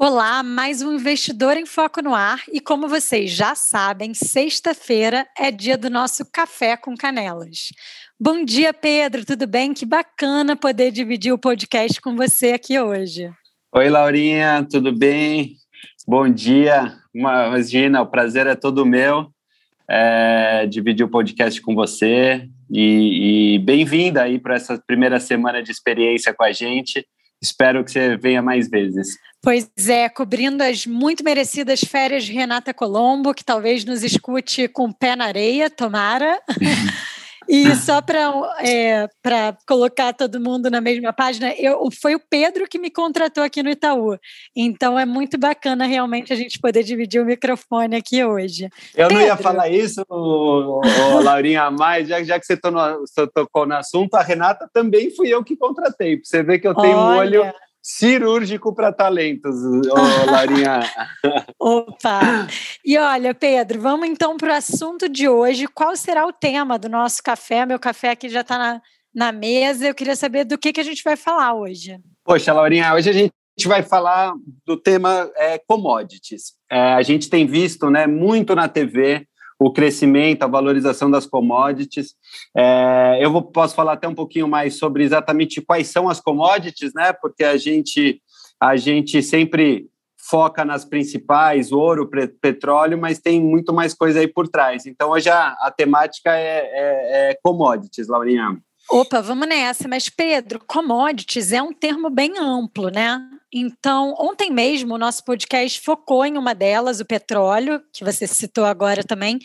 Olá, 0.00 0.44
mais 0.44 0.80
um 0.80 0.94
Investidor 0.94 1.56
em 1.56 1.66
Foco 1.66 2.00
no 2.00 2.14
Ar. 2.14 2.44
E 2.52 2.60
como 2.60 2.86
vocês 2.86 3.32
já 3.32 3.56
sabem, 3.56 4.14
sexta-feira 4.14 5.26
é 5.36 5.50
dia 5.50 5.76
do 5.76 5.90
nosso 5.90 6.24
Café 6.30 6.76
com 6.76 6.96
Canelas. 6.96 7.72
Bom 8.18 8.44
dia, 8.44 8.72
Pedro, 8.72 9.24
tudo 9.26 9.44
bem? 9.44 9.74
Que 9.74 9.84
bacana 9.84 10.54
poder 10.54 10.92
dividir 10.92 11.32
o 11.32 11.38
podcast 11.38 12.00
com 12.00 12.14
você 12.14 12.52
aqui 12.52 12.78
hoje. 12.78 13.28
Oi, 13.74 13.88
Laurinha, 13.88 14.64
tudo 14.70 14.96
bem? 14.96 15.56
Bom 16.06 16.28
dia. 16.28 16.96
Imagina, 17.12 18.00
o 18.00 18.06
prazer 18.06 18.46
é 18.46 18.54
todo 18.54 18.86
meu 18.86 19.32
é, 19.90 20.64
dividir 20.66 21.04
o 21.04 21.10
podcast 21.10 21.60
com 21.60 21.74
você. 21.74 22.48
E, 22.70 23.56
e 23.56 23.58
bem-vinda 23.58 24.22
aí 24.22 24.38
para 24.38 24.54
essa 24.54 24.80
primeira 24.86 25.18
semana 25.18 25.60
de 25.60 25.72
experiência 25.72 26.32
com 26.32 26.44
a 26.44 26.52
gente. 26.52 27.04
Espero 27.40 27.84
que 27.84 27.90
você 27.90 28.16
venha 28.16 28.42
mais 28.42 28.68
vezes. 28.68 29.16
Pois 29.40 29.70
é, 29.88 30.08
cobrindo 30.08 30.62
as 30.62 30.86
muito 30.86 31.22
merecidas 31.22 31.80
férias 31.80 32.24
de 32.24 32.32
Renata 32.32 32.74
Colombo, 32.74 33.32
que 33.32 33.44
talvez 33.44 33.84
nos 33.84 34.02
escute 34.02 34.66
com 34.66 34.86
o 34.86 34.94
pé 34.94 35.14
na 35.14 35.26
areia, 35.26 35.70
tomara. 35.70 36.40
E 37.48 37.74
só 37.76 38.02
para 38.02 38.30
é, 38.60 39.08
colocar 39.66 40.12
todo 40.12 40.40
mundo 40.40 40.70
na 40.70 40.80
mesma 40.80 41.12
página, 41.12 41.52
eu, 41.54 41.88
foi 41.90 42.14
o 42.14 42.20
Pedro 42.20 42.68
que 42.68 42.78
me 42.78 42.90
contratou 42.90 43.42
aqui 43.42 43.62
no 43.62 43.70
Itaú. 43.70 44.18
Então 44.54 44.98
é 44.98 45.06
muito 45.06 45.38
bacana 45.38 45.86
realmente 45.86 46.32
a 46.32 46.36
gente 46.36 46.60
poder 46.60 46.82
dividir 46.82 47.22
o 47.22 47.24
microfone 47.24 47.96
aqui 47.96 48.22
hoje. 48.22 48.68
Eu 48.94 49.08
Pedro, 49.08 49.14
não 49.14 49.20
ia 49.22 49.36
falar 49.36 49.68
isso, 49.70 50.04
ô, 50.08 50.80
ô, 50.80 51.20
Laurinha, 51.20 51.70
mais, 51.70 52.06
já, 52.06 52.22
já 52.22 52.38
que 52.38 52.44
você, 52.44 52.58
no, 52.64 53.00
você 53.00 53.26
tocou 53.28 53.66
no 53.66 53.74
assunto, 53.74 54.14
a 54.14 54.22
Renata 54.22 54.68
também 54.72 55.10
fui 55.14 55.28
eu 55.28 55.42
que 55.42 55.56
contratei. 55.56 56.20
Você 56.22 56.42
vê 56.42 56.58
que 56.58 56.68
eu 56.68 56.74
tenho 56.74 56.96
Olha. 56.96 57.40
um 57.40 57.44
olho 57.44 57.54
cirúrgico 57.88 58.74
para 58.74 58.92
talentos, 58.92 59.56
Larinha. 60.26 60.80
Opa! 61.58 62.46
E 62.84 62.98
olha, 62.98 63.34
Pedro, 63.34 63.80
vamos 63.80 64.06
então 64.06 64.36
para 64.36 64.50
o 64.50 64.56
assunto 64.56 65.08
de 65.08 65.26
hoje. 65.26 65.66
Qual 65.66 65.96
será 65.96 66.26
o 66.26 66.32
tema 66.32 66.78
do 66.78 66.86
nosso 66.86 67.22
café? 67.22 67.64
Meu 67.64 67.78
café 67.78 68.10
aqui 68.10 68.28
já 68.28 68.42
está 68.42 68.58
na, 68.58 68.82
na 69.14 69.32
mesa. 69.32 69.86
Eu 69.86 69.94
queria 69.94 70.14
saber 70.14 70.44
do 70.44 70.58
que, 70.58 70.70
que 70.70 70.80
a 70.80 70.84
gente 70.84 71.02
vai 71.02 71.16
falar 71.16 71.54
hoje. 71.54 71.98
Poxa, 72.22 72.52
Laurinha, 72.52 72.92
hoje 72.92 73.08
a 73.08 73.12
gente 73.14 73.32
vai 73.64 73.82
falar 73.82 74.34
do 74.66 74.76
tema 74.76 75.30
é, 75.36 75.58
commodities. 75.66 76.52
É, 76.70 76.92
a 76.92 77.02
gente 77.02 77.30
tem 77.30 77.46
visto 77.46 77.88
né, 77.88 78.06
muito 78.06 78.54
na 78.54 78.68
TV 78.68 79.26
o 79.58 79.72
crescimento, 79.72 80.42
a 80.42 80.46
valorização 80.46 81.10
das 81.10 81.26
commodities. 81.26 82.14
É, 82.56 83.18
eu 83.20 83.32
vou, 83.32 83.42
posso 83.42 83.74
falar 83.74 83.94
até 83.94 84.06
um 84.06 84.14
pouquinho 84.14 84.46
mais 84.46 84.78
sobre 84.78 85.02
exatamente 85.02 85.60
quais 85.60 85.88
são 85.88 86.08
as 86.08 86.20
commodities, 86.20 86.94
né? 86.94 87.12
Porque 87.12 87.42
a 87.42 87.56
gente, 87.56 88.22
a 88.60 88.76
gente 88.76 89.22
sempre 89.22 89.88
foca 90.16 90.64
nas 90.64 90.84
principais, 90.84 91.72
ouro, 91.72 92.08
petróleo, 92.40 92.98
mas 92.98 93.18
tem 93.18 93.40
muito 93.40 93.72
mais 93.72 93.94
coisa 93.94 94.20
aí 94.20 94.28
por 94.28 94.46
trás. 94.46 94.86
Então, 94.86 95.10
hoje 95.10 95.30
a, 95.30 95.56
a 95.60 95.70
temática 95.70 96.36
é, 96.36 96.58
é, 96.58 97.30
é 97.30 97.38
commodities, 97.42 98.08
Laurinha. 98.08 98.58
Opa, 98.90 99.20
vamos 99.20 99.48
nessa. 99.48 99.88
Mas, 99.88 100.08
Pedro, 100.08 100.60
commodities 100.66 101.52
é 101.52 101.62
um 101.62 101.72
termo 101.72 102.10
bem 102.10 102.38
amplo, 102.38 102.88
né? 102.88 103.20
Então, 103.52 104.14
ontem 104.18 104.50
mesmo, 104.50 104.94
o 104.94 104.98
nosso 104.98 105.24
podcast 105.24 105.80
focou 105.80 106.24
em 106.24 106.36
uma 106.36 106.54
delas, 106.54 107.00
o 107.00 107.04
petróleo, 107.04 107.80
que 107.92 108.04
você 108.04 108.26
citou 108.26 108.64
agora 108.64 109.02
também. 109.02 109.38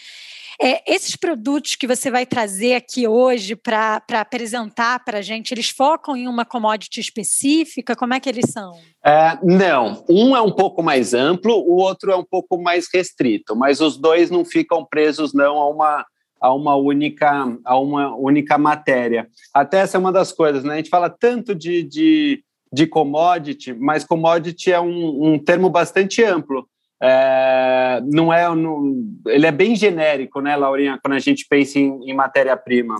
É, 0.61 0.93
esses 0.93 1.15
produtos 1.15 1.75
que 1.75 1.87
você 1.87 2.11
vai 2.11 2.25
trazer 2.25 2.75
aqui 2.75 3.07
hoje 3.07 3.55
para 3.55 4.01
apresentar 4.13 5.03
para 5.03 5.19
a 5.19 5.21
gente, 5.21 5.51
eles 5.51 5.69
focam 5.69 6.15
em 6.15 6.27
uma 6.27 6.45
commodity 6.45 6.99
específica? 6.99 7.95
Como 7.95 8.13
é 8.13 8.19
que 8.19 8.29
eles 8.29 8.51
são? 8.51 8.71
É, 9.03 9.37
não, 9.41 10.03
um 10.09 10.35
é 10.35 10.41
um 10.41 10.51
pouco 10.51 10.83
mais 10.83 11.13
amplo, 11.13 11.55
o 11.55 11.77
outro 11.77 12.11
é 12.11 12.15
um 12.15 12.23
pouco 12.23 12.61
mais 12.61 12.87
restrito, 12.93 13.55
mas 13.55 13.81
os 13.81 13.97
dois 13.97 14.29
não 14.29 14.45
ficam 14.45 14.85
presos 14.85 15.33
não 15.33 15.57
a 15.57 15.69
uma 15.69 16.05
a 16.39 16.53
uma 16.53 16.75
única 16.75 17.57
a 17.63 17.79
uma 17.79 18.13
única 18.15 18.57
matéria. 18.57 19.29
Até 19.53 19.79
essa 19.79 19.97
é 19.97 19.99
uma 19.99 20.11
das 20.11 20.33
coisas, 20.33 20.63
né? 20.63 20.73
A 20.73 20.77
gente 20.77 20.89
fala 20.89 21.09
tanto 21.09 21.55
de, 21.55 21.83
de 21.83 22.43
de 22.73 22.87
commodity, 22.87 23.71
mas 23.73 24.03
commodity 24.03 24.71
é 24.71 24.81
um, 24.81 25.33
um 25.33 25.39
termo 25.39 25.69
bastante 25.69 26.23
amplo. 26.23 26.67
É, 27.01 28.01
não 28.11 28.33
é, 28.33 28.47
não, 28.55 28.95
ele 29.27 29.45
é 29.45 29.51
bem 29.51 29.75
genérico, 29.75 30.41
né, 30.41 30.55
Laurinha, 30.55 30.97
quando 31.03 31.13
a 31.13 31.19
gente 31.19 31.45
pensa 31.47 31.77
em, 31.77 32.09
em 32.09 32.13
matéria-prima. 32.15 32.95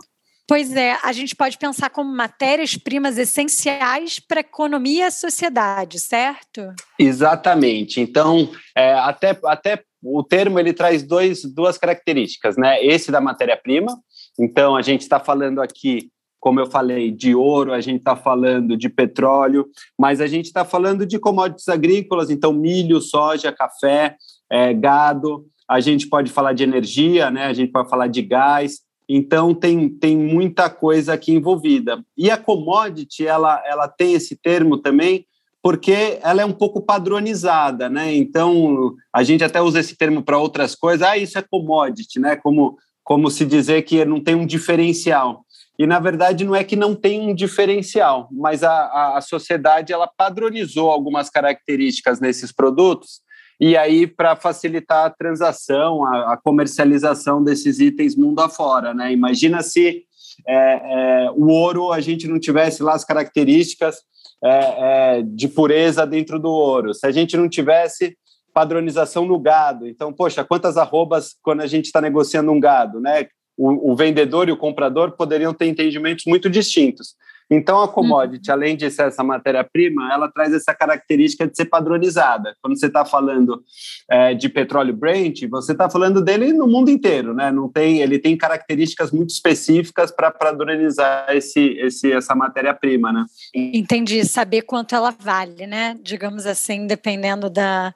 Pois 0.45 0.75
é, 0.75 0.97
a 1.01 1.11
gente 1.13 1.35
pode 1.35 1.57
pensar 1.57 1.89
como 1.89 2.13
matérias-primas 2.13 3.17
essenciais 3.17 4.19
para 4.19 4.39
a 4.39 4.41
economia 4.41 5.05
e 5.05 5.07
a 5.07 5.11
sociedade, 5.11 5.99
certo? 5.99 6.73
Exatamente. 6.99 8.01
Então, 8.01 8.51
é, 8.75 8.93
até, 8.93 9.39
até 9.45 9.81
o 10.03 10.21
termo 10.21 10.59
ele 10.59 10.73
traz 10.73 11.01
dois, 11.01 11.43
duas 11.45 11.77
características, 11.77 12.57
né? 12.57 12.83
Esse 12.83 13.09
da 13.09 13.21
matéria-prima. 13.21 13.97
Então, 14.37 14.75
a 14.75 14.81
gente 14.81 15.01
está 15.01 15.19
falando 15.19 15.61
aqui 15.61 16.11
como 16.43 16.59
eu 16.59 16.65
falei, 16.65 17.09
de 17.09 17.33
ouro, 17.33 17.71
a 17.71 17.79
gente 17.79 17.99
está 17.99 18.17
falando 18.17 18.75
de 18.75 18.89
petróleo, 18.89 19.65
mas 19.97 20.19
a 20.19 20.27
gente 20.27 20.47
está 20.47 20.65
falando 20.65 21.05
de 21.05 21.17
commodities 21.17 21.69
agrícolas, 21.69 22.29
então 22.29 22.51
milho, 22.51 22.99
soja, 22.99 23.49
café, 23.49 24.17
é, 24.51 24.73
gado, 24.73 25.45
a 25.69 25.79
gente 25.79 26.05
pode 26.09 26.29
falar 26.29 26.51
de 26.51 26.61
energia, 26.61 27.31
né? 27.31 27.45
a 27.45 27.53
gente 27.53 27.71
pode 27.71 27.89
falar 27.89 28.07
de 28.07 28.21
gás, 28.21 28.81
então 29.07 29.55
tem, 29.55 29.87
tem 29.87 30.17
muita 30.17 30.69
coisa 30.69 31.13
aqui 31.13 31.31
envolvida. 31.31 32.03
E 32.17 32.29
a 32.29 32.35
commodity, 32.35 33.25
ela, 33.25 33.63
ela 33.65 33.87
tem 33.87 34.11
esse 34.11 34.35
termo 34.35 34.77
também, 34.77 35.25
porque 35.61 36.19
ela 36.21 36.41
é 36.41 36.45
um 36.45 36.51
pouco 36.51 36.81
padronizada, 36.81 37.89
né? 37.89 38.13
Então 38.13 38.95
a 39.13 39.23
gente 39.23 39.45
até 39.45 39.61
usa 39.61 39.79
esse 39.79 39.95
termo 39.95 40.21
para 40.21 40.37
outras 40.37 40.75
coisas, 40.75 41.07
ah, 41.07 41.17
isso 41.17 41.39
é 41.39 41.41
commodity, 41.41 42.19
né? 42.19 42.35
Como, 42.35 42.77
como 43.01 43.31
se 43.31 43.45
dizer 43.45 43.83
que 43.83 44.03
não 44.03 44.21
tem 44.21 44.35
um 44.35 44.45
diferencial. 44.45 45.42
E, 45.77 45.87
na 45.87 45.99
verdade, 45.99 46.43
não 46.43 46.55
é 46.55 46.63
que 46.63 46.75
não 46.75 46.93
tem 46.95 47.21
um 47.21 47.33
diferencial, 47.33 48.29
mas 48.31 48.63
a, 48.63 49.17
a 49.17 49.21
sociedade 49.21 49.91
ela 49.91 50.07
padronizou 50.07 50.91
algumas 50.91 51.29
características 51.29 52.19
nesses 52.19 52.51
produtos, 52.51 53.21
e 53.59 53.75
aí 53.75 54.05
para 54.05 54.35
facilitar 54.35 55.05
a 55.05 55.09
transação, 55.09 56.05
a, 56.05 56.33
a, 56.33 56.37
comercialização 56.37 57.43
desses 57.43 57.79
itens 57.79 58.15
mundo 58.15 58.39
afora. 58.39 58.93
Né? 58.93 59.11
Imagina 59.11 59.61
se 59.63 60.03
é, 60.47 61.25
é, 61.25 61.31
o 61.31 61.47
ouro 61.47 61.91
a 61.91 61.99
gente 62.01 62.27
não 62.27 62.39
tivesse 62.39 62.83
lá 62.83 62.93
as 62.93 63.05
características 63.05 63.97
é, 64.43 65.17
é 65.17 65.21
de 65.23 65.47
pureza 65.47 66.05
dentro 66.05 66.39
do 66.39 66.49
ouro, 66.49 66.93
se 66.93 67.07
a 67.07 67.11
gente 67.11 67.37
não 67.37 67.47
tivesse 67.47 68.15
padronização 68.53 69.25
no 69.25 69.39
gado. 69.39 69.87
Então, 69.87 70.13
poxa, 70.13 70.43
quantas 70.43 70.77
arrobas 70.77 71.35
quando 71.41 71.61
a 71.61 71.67
gente 71.67 71.85
está 71.85 71.99
negociando 71.99 72.51
um 72.51 72.59
gado, 72.59 72.99
né? 72.99 73.27
O, 73.57 73.91
o, 73.91 73.95
vendedor 73.95 74.49
e 74.49 74.51
o 74.51 74.57
comprador 74.57 75.11
poderiam 75.11 75.53
ter 75.53 75.67
entendimentos 75.67 76.25
muito 76.25 76.49
distintos. 76.49 77.15
Então, 77.49 77.81
a 77.81 77.87
commodity, 77.87 78.49
uhum. 78.49 78.55
além 78.55 78.75
de 78.75 78.89
ser 78.89 79.07
essa 79.07 79.23
matéria-prima, 79.23 80.11
ela 80.11 80.31
traz 80.31 80.53
essa 80.53 80.73
característica 80.73 81.47
de 81.47 81.55
ser 81.55 81.65
padronizada. 81.65 82.55
Quando 82.61 82.79
você 82.79 82.87
está 82.87 83.05
falando 83.05 83.61
é, 84.09 84.33
de 84.33 84.49
petróleo 84.49 84.93
Brent, 84.93 85.47
você 85.49 85.73
está 85.73 85.89
falando 85.89 86.21
dele 86.21 86.53
no 86.53 86.67
mundo 86.67 86.89
inteiro, 86.89 87.33
né? 87.33 87.51
Não 87.51 87.69
tem, 87.69 88.01
ele 88.01 88.17
tem 88.17 88.35
características 88.37 89.11
muito 89.11 89.31
específicas 89.31 90.09
para 90.09 90.31
padronizar 90.31 91.27
esse, 91.29 91.77
esse, 91.79 92.11
essa 92.11 92.33
matéria-prima, 92.33 93.11
né? 93.11 93.25
Entendi. 93.53 94.23
Saber 94.25 94.63
quanto 94.63 94.95
ela 94.95 95.11
vale, 95.11 95.67
né? 95.67 95.97
Digamos 96.01 96.45
assim, 96.45 96.87
dependendo 96.87 97.49
da, 97.49 97.93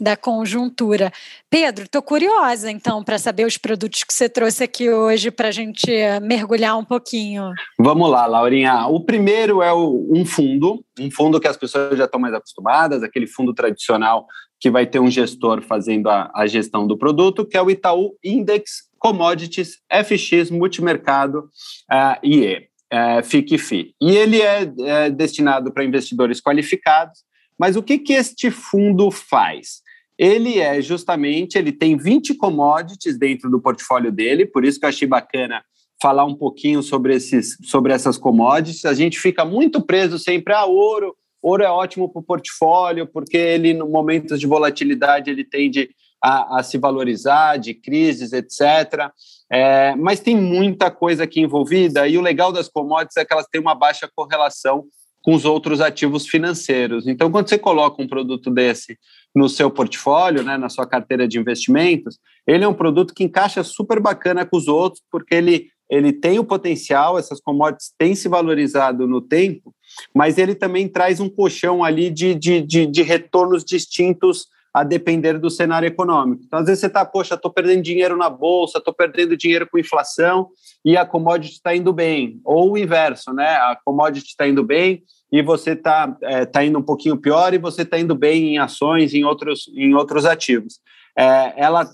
da 0.00 0.16
conjuntura. 0.16 1.12
Pedro, 1.48 1.84
estou 1.84 2.02
curiosa 2.02 2.70
então 2.70 3.02
para 3.02 3.18
saber 3.18 3.46
os 3.46 3.56
produtos 3.56 4.04
que 4.04 4.12
você 4.12 4.28
trouxe 4.28 4.64
aqui 4.64 4.90
hoje 4.90 5.30
para 5.30 5.48
a 5.48 5.52
gente 5.52 5.90
mergulhar 6.22 6.76
um 6.76 6.84
pouquinho. 6.84 7.52
Vamos 7.78 8.10
lá, 8.10 8.26
Laurinha. 8.26 8.86
O 8.86 9.00
primeiro 9.00 9.62
é 9.62 9.72
o, 9.72 10.08
um 10.10 10.24
fundo, 10.24 10.84
um 10.98 11.10
fundo 11.10 11.40
que 11.40 11.48
as 11.48 11.56
pessoas 11.56 11.96
já 11.96 12.04
estão 12.04 12.20
mais 12.20 12.34
acostumadas, 12.34 13.02
aquele 13.02 13.26
fundo 13.26 13.54
tradicional 13.54 14.26
que 14.60 14.70
vai 14.70 14.86
ter 14.86 14.98
um 14.98 15.10
gestor 15.10 15.60
fazendo 15.62 16.08
a, 16.08 16.30
a 16.34 16.46
gestão 16.46 16.86
do 16.86 16.96
produto, 16.96 17.44
que 17.44 17.56
é 17.56 17.62
o 17.62 17.70
Itaú 17.70 18.16
Index 18.24 18.88
Commodities 18.98 19.76
FX 19.92 20.50
Multimercado 20.50 21.50
uh, 21.92 22.26
IE, 22.26 22.66
uh, 22.90 23.22
FIC-FI. 23.22 23.94
E 24.00 24.16
ele 24.16 24.40
é, 24.40 24.72
é 24.78 25.10
destinado 25.10 25.70
para 25.70 25.84
investidores 25.84 26.40
qualificados, 26.40 27.20
mas 27.58 27.76
o 27.76 27.82
que, 27.82 27.98
que 27.98 28.14
este 28.14 28.50
fundo 28.50 29.10
faz? 29.10 29.83
Ele 30.18 30.58
é 30.58 30.80
justamente, 30.80 31.56
ele 31.56 31.72
tem 31.72 31.96
20 31.96 32.34
commodities 32.34 33.18
dentro 33.18 33.50
do 33.50 33.60
portfólio 33.60 34.12
dele, 34.12 34.46
por 34.46 34.64
isso 34.64 34.78
que 34.78 34.84
eu 34.84 34.88
achei 34.88 35.08
bacana 35.08 35.62
falar 36.00 36.24
um 36.24 36.34
pouquinho 36.34 36.82
sobre, 36.82 37.14
esses, 37.14 37.56
sobre 37.64 37.92
essas 37.92 38.18
commodities. 38.18 38.84
A 38.84 38.94
gente 38.94 39.18
fica 39.18 39.44
muito 39.44 39.80
preso 39.80 40.18
sempre 40.18 40.52
a 40.52 40.64
ouro, 40.64 41.14
ouro 41.42 41.62
é 41.62 41.70
ótimo 41.70 42.12
para 42.12 42.20
o 42.20 42.24
portfólio, 42.24 43.06
porque 43.06 43.36
ele, 43.36 43.74
no 43.74 43.88
momentos 43.88 44.38
de 44.38 44.46
volatilidade, 44.46 45.30
ele 45.30 45.44
tende 45.44 45.90
a, 46.22 46.58
a 46.58 46.62
se 46.62 46.78
valorizar, 46.78 47.58
de 47.58 47.74
crises, 47.74 48.32
etc. 48.32 49.10
É, 49.50 49.94
mas 49.96 50.20
tem 50.20 50.36
muita 50.36 50.90
coisa 50.90 51.24
aqui 51.24 51.40
envolvida, 51.40 52.08
e 52.08 52.16
o 52.16 52.22
legal 52.22 52.50
das 52.50 52.68
commodities 52.68 53.16
é 53.16 53.24
que 53.24 53.32
elas 53.32 53.46
têm 53.50 53.60
uma 53.60 53.74
baixa 53.74 54.08
correlação 54.14 54.84
com 55.22 55.34
os 55.34 55.44
outros 55.44 55.80
ativos 55.80 56.28
financeiros. 56.28 57.06
Então, 57.06 57.30
quando 57.30 57.48
você 57.48 57.58
coloca 57.58 58.02
um 58.02 58.06
produto 58.06 58.50
desse 58.50 58.98
no 59.34 59.48
seu 59.48 59.70
portfólio, 59.70 60.42
né, 60.42 60.56
na 60.56 60.68
sua 60.68 60.86
carteira 60.86 61.26
de 61.26 61.38
investimentos, 61.38 62.18
ele 62.46 62.64
é 62.64 62.68
um 62.68 62.74
produto 62.74 63.12
que 63.12 63.24
encaixa 63.24 63.64
super 63.64 63.98
bacana 63.98 64.46
com 64.46 64.56
os 64.56 64.68
outros, 64.68 65.02
porque 65.10 65.34
ele, 65.34 65.68
ele 65.90 66.12
tem 66.12 66.38
o 66.38 66.44
potencial, 66.44 67.18
essas 67.18 67.40
commodities 67.40 67.92
têm 67.98 68.14
se 68.14 68.28
valorizado 68.28 69.08
no 69.08 69.20
tempo, 69.20 69.74
mas 70.14 70.38
ele 70.38 70.54
também 70.54 70.88
traz 70.88 71.18
um 71.18 71.28
colchão 71.28 71.82
ali 71.82 72.10
de, 72.10 72.34
de, 72.34 72.60
de, 72.60 72.86
de 72.86 73.02
retornos 73.02 73.64
distintos 73.64 74.46
a 74.74 74.82
depender 74.82 75.38
do 75.38 75.48
cenário 75.48 75.86
econômico. 75.86 76.42
Então, 76.44 76.58
às 76.58 76.66
vezes 76.66 76.80
você 76.80 76.88
está, 76.88 77.04
poxa, 77.04 77.36
estou 77.36 77.52
perdendo 77.52 77.80
dinheiro 77.80 78.16
na 78.16 78.28
bolsa, 78.28 78.78
estou 78.78 78.92
perdendo 78.92 79.36
dinheiro 79.36 79.68
com 79.70 79.78
inflação 79.78 80.48
e 80.84 80.96
a 80.96 81.06
commodity 81.06 81.54
está 81.54 81.76
indo 81.76 81.92
bem. 81.92 82.40
Ou 82.44 82.72
o 82.72 82.76
inverso, 82.78 83.32
né? 83.32 83.50
A 83.50 83.78
commodity 83.84 84.26
está 84.26 84.48
indo 84.48 84.64
bem 84.64 85.04
e 85.30 85.40
você 85.42 85.74
está 85.74 86.16
é, 86.22 86.44
tá 86.44 86.64
indo 86.64 86.76
um 86.76 86.82
pouquinho 86.82 87.16
pior 87.16 87.54
e 87.54 87.58
você 87.58 87.82
está 87.82 88.00
indo 88.00 88.16
bem 88.16 88.54
em 88.54 88.58
ações, 88.58 89.14
em 89.14 89.22
outros, 89.22 89.70
em 89.76 89.94
outros 89.94 90.26
ativos. 90.26 90.80
É, 91.16 91.54
ela 91.56 91.88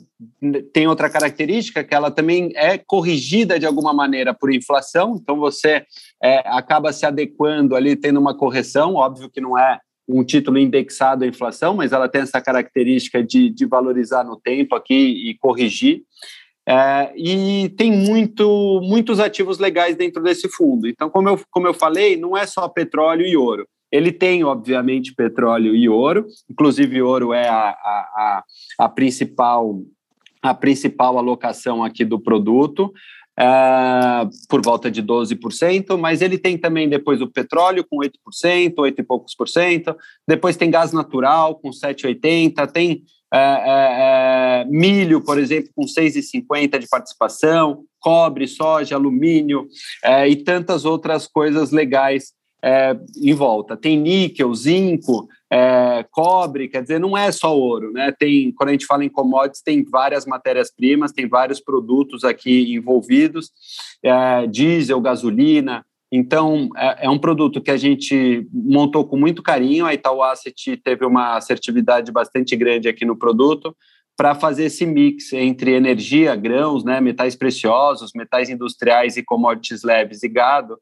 tem 0.73 0.87
outra 0.87 1.11
característica 1.11 1.85
que 1.85 1.94
ela 1.94 2.11
também 2.11 2.50
é 2.55 2.79
corrigida 2.79 3.59
de 3.59 3.67
alguma 3.67 3.93
maneira 3.93 4.33
por 4.33 4.50
inflação, 4.50 5.19
então 5.21 5.37
você 5.37 5.85
é, 6.23 6.38
acaba 6.47 6.91
se 6.91 7.05
adequando 7.05 7.76
ali, 7.76 7.94
tendo 7.97 8.19
uma 8.19 8.35
correção, 8.35 8.94
óbvio 8.94 9.29
que 9.29 9.41
não 9.41 9.59
é 9.59 9.79
um 10.12 10.25
título 10.25 10.59
indexado 10.59 11.25
à 11.25 11.27
inflação, 11.27 11.75
mas 11.75 11.93
ela 11.93 12.09
tem 12.09 12.23
essa 12.23 12.41
característica 12.41 13.23
de, 13.23 13.51
de 13.51 13.67
valorizar 13.67 14.25
no 14.25 14.37
tempo 14.37 14.75
aqui 14.75 15.31
e 15.31 15.37
corrigir. 15.39 16.03
É, 16.69 17.12
e 17.17 17.69
tem 17.71 17.91
muito, 17.91 18.81
muitos 18.83 19.19
ativos 19.19 19.59
legais 19.59 19.97
dentro 19.97 20.23
desse 20.23 20.49
fundo. 20.49 20.87
Então, 20.87 21.11
como 21.11 21.29
eu, 21.29 21.41
como 21.51 21.67
eu 21.67 21.75
falei, 21.75 22.17
não 22.17 22.37
é 22.37 22.47
só 22.47 22.69
petróleo 22.69 23.27
e 23.27 23.37
ouro. 23.37 23.67
Ele 23.91 24.12
tem, 24.12 24.45
obviamente, 24.45 25.15
petróleo 25.15 25.75
e 25.75 25.89
ouro, 25.89 26.27
inclusive 26.49 27.03
ouro 27.03 27.33
é 27.33 27.49
a, 27.49 27.71
a, 27.71 28.45
a, 28.79 28.85
a 28.85 28.89
principal 28.89 29.81
a 30.43 30.55
principal 30.55 31.19
alocação 31.19 31.85
aqui 31.85 32.03
do 32.03 32.19
produto, 32.19 32.91
uh, 33.40 34.28
por 34.48 34.62
volta 34.62 34.90
de 34.90 35.02
12%, 35.02 35.96
mas 35.96 36.20
ele 36.20 36.37
tem 36.38 36.58
também 36.58 36.88
depois 36.88 37.20
o 37.22 37.31
petróleo 37.31 37.84
com 37.88 37.96
8%, 37.96 38.75
8 38.76 39.00
e 39.00 39.02
poucos 39.02 39.34
por 39.34 39.48
cento, 39.48 39.96
depois 40.28 40.56
tem 40.56 40.70
gás 40.70 40.92
natural 40.92 41.54
com 41.56 41.70
7,80%, 41.70 42.70
tem 42.70 43.02
uh, 43.34 44.69
uh, 44.69 44.70
milho, 44.70 45.22
por 45.22 45.38
exemplo, 45.38 45.70
com 45.75 45.84
6,50% 45.84 46.78
de 46.78 46.88
participação, 46.88 47.84
cobre, 47.98 48.46
soja, 48.46 48.94
alumínio 48.94 49.66
e 50.26 50.34
tantas 50.37 50.87
outras 50.87 51.26
coisas 51.26 51.70
legais 51.70 52.32
é, 52.62 52.97
em 53.17 53.35
volta. 53.35 53.77
Tem 53.77 53.97
níquel, 53.97 54.55
zinco, 54.55 55.29
é, 55.51 56.05
cobre, 56.11 56.69
quer 56.69 56.83
dizer, 56.83 57.01
não 57.01 57.17
é 57.17 57.33
só 57.33 57.57
ouro, 57.57 57.93
né? 57.93 58.12
Tem, 58.19 58.53
quando 58.53 58.69
a 58.69 58.73
gente 58.73 58.87
fala 58.87 59.05
em 59.05 59.09
commodities, 59.09 59.62
tem 59.62 59.85
várias 59.85 60.27
matérias-primas, 60.27 61.12
tem 61.12 61.29
vários 61.29 61.61
produtos 61.61 62.25
aqui 62.25 62.75
envolvidos, 62.75 63.51
é, 64.03 64.47
diesel, 64.47 65.01
gasolina. 65.01 65.85
Então, 66.12 66.69
é, 66.77 67.07
é, 67.07 67.11
um 67.11 67.19
produto 67.19 67.61
que 67.61 67.71
a 67.71 67.77
gente 67.77 68.47
montou 68.53 69.07
com 69.07 69.17
muito 69.17 69.43
carinho. 69.43 69.87
A 69.87 69.95
Itaú 69.95 70.23
Asset 70.23 70.77
teve 70.79 71.07
uma 71.07 71.37
assertividade 71.37 72.11
bastante 72.11 72.57
grande 72.57 72.89
aqui 72.89 73.05
no 73.05 73.17
produto 73.17 73.75
para 74.17 74.35
fazer 74.35 74.65
esse 74.65 74.85
mix 74.85 75.33
entre 75.33 75.73
energia, 75.73 76.37
grãos, 76.37 76.85
né, 76.85 77.01
metais 77.01 77.35
preciosos, 77.35 78.11
metais 78.15 78.51
industriais 78.51 79.17
e 79.17 79.23
commodities 79.23 79.83
leves 79.83 80.23
e 80.23 80.29
gado, 80.29 80.79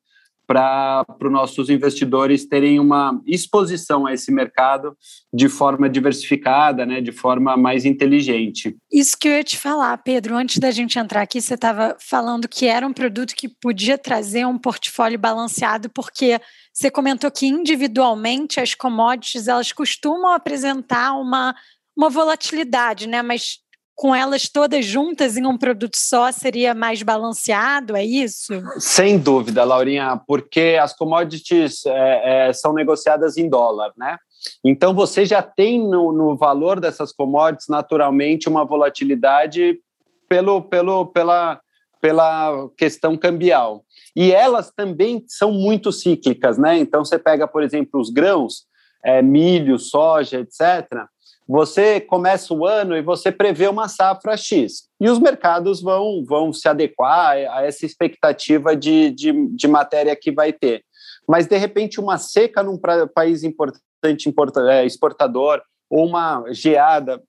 para 0.49 1.05
os 1.23 1.31
nossos 1.31 1.69
investidores 1.69 2.47
terem 2.47 2.81
uma 2.81 3.21
exposição 3.27 4.07
a 4.07 4.15
esse 4.15 4.33
mercado 4.33 4.97
de 5.31 5.47
forma 5.47 5.91
diversificada, 5.91 6.87
né, 6.87 7.03
de 7.03 7.13
forma 7.13 7.55
mais 7.55 7.85
inteligente. 7.85 8.75
Isso 8.91 9.17
que 9.19 9.29
eu 9.29 9.33
ia 9.33 9.45
te 9.45 9.59
falar, 9.59 9.99
Pedro, 9.99 10.35
antes 10.35 10.59
da 10.59 10.71
gente 10.71 10.99
entrar 10.99 11.21
aqui, 11.21 11.39
você 11.39 11.53
estava 11.53 11.95
falando 12.01 12.49
que 12.49 12.65
era 12.65 12.87
um 12.87 12.95
produto 12.95 13.35
que 13.37 13.47
podia 13.47 13.99
trazer 13.99 14.47
um 14.47 14.57
portfólio 14.57 15.19
balanceado, 15.19 15.91
porque 15.91 16.41
você 16.73 16.91
comentou 16.91 17.31
que 17.31 17.47
individualmente 17.47 18.59
as 18.59 18.75
commodities 18.75 19.49
elas 19.49 19.71
costumam 19.71 20.33
apresentar 20.33 21.13
uma, 21.13 21.55
uma 21.95 22.09
volatilidade, 22.09 23.07
né? 23.07 23.21
Mas 23.21 23.59
com 23.99 24.15
elas 24.15 24.49
todas 24.49 24.85
juntas 24.85 25.37
em 25.37 25.45
um 25.45 25.59
produto 25.59 25.97
só 25.97 26.31
seria 26.31 26.73
mais 26.73 27.03
balanceado, 27.03 27.97
é 27.97 28.05
isso? 28.05 28.53
Sem 28.79 29.19
dúvida, 29.19 29.65
Laurinha, 29.65 30.23
porque 30.25 30.79
as 30.81 30.95
commodities 30.95 31.85
é, 31.85 32.49
é, 32.49 32.53
são 32.53 32.73
negociadas 32.73 33.37
em 33.37 33.49
dólar, 33.51 33.93
né? 33.99 34.17
Então 34.65 34.95
você 34.95 35.27
já 35.27 35.43
tem 35.43 35.81
no, 35.81 36.13
no, 36.13 36.37
valor 36.37 36.79
dessas 36.79 37.11
commodities 37.13 37.67
naturalmente 37.69 38.49
uma 38.49 38.65
volatilidade 38.65 39.81
pelo, 40.29 40.63
pelo, 40.63 41.07
pela, 41.07 41.61
pela 42.01 42.69
questão 42.77 43.17
cambial. 43.17 43.83
E 44.15 44.31
elas 44.31 44.71
também 44.71 45.25
são 45.27 45.51
muito 45.51 45.91
cíclicas, 45.91 46.57
né? 46.57 46.79
Então 46.79 47.05
você 47.05 47.19
pega, 47.19 47.49
por 47.49 47.65
exemplo, 47.65 48.01
os 48.01 48.11
grãos, 48.11 48.65
é, 49.05 49.21
milho, 49.21 49.77
soja, 49.77 50.39
etc 50.39 51.09
você 51.49 51.99
começa 51.99 52.53
o 52.53 52.67
ano 52.67 52.95
e 52.95 53.01
você 53.01 53.33
prevê 53.33 53.67
uma 53.69 53.89
safra 53.89 54.37
X. 54.37 54.87
E 55.01 55.09
os 55.09 55.19
mercados 55.19 55.81
vão, 55.81 56.23
vão 56.23 56.53
se 56.53 56.69
adequar 56.69 57.37
a 57.51 57.65
essa 57.65 57.87
expectativa 57.87 58.77
de, 58.77 59.11
de, 59.13 59.49
de 59.49 59.67
matéria 59.67 60.15
que 60.15 60.31
vai 60.31 60.53
ter. 60.53 60.85
Mas, 61.27 61.47
de 61.47 61.57
repente, 61.57 61.99
uma 61.99 62.19
seca 62.19 62.63
num 62.63 62.79
país 63.15 63.45
importante, 63.45 64.31
é, 64.71 64.85
exportador, 64.85 65.63
ou 65.89 66.07
uma 66.07 66.45
geada, 66.53 67.23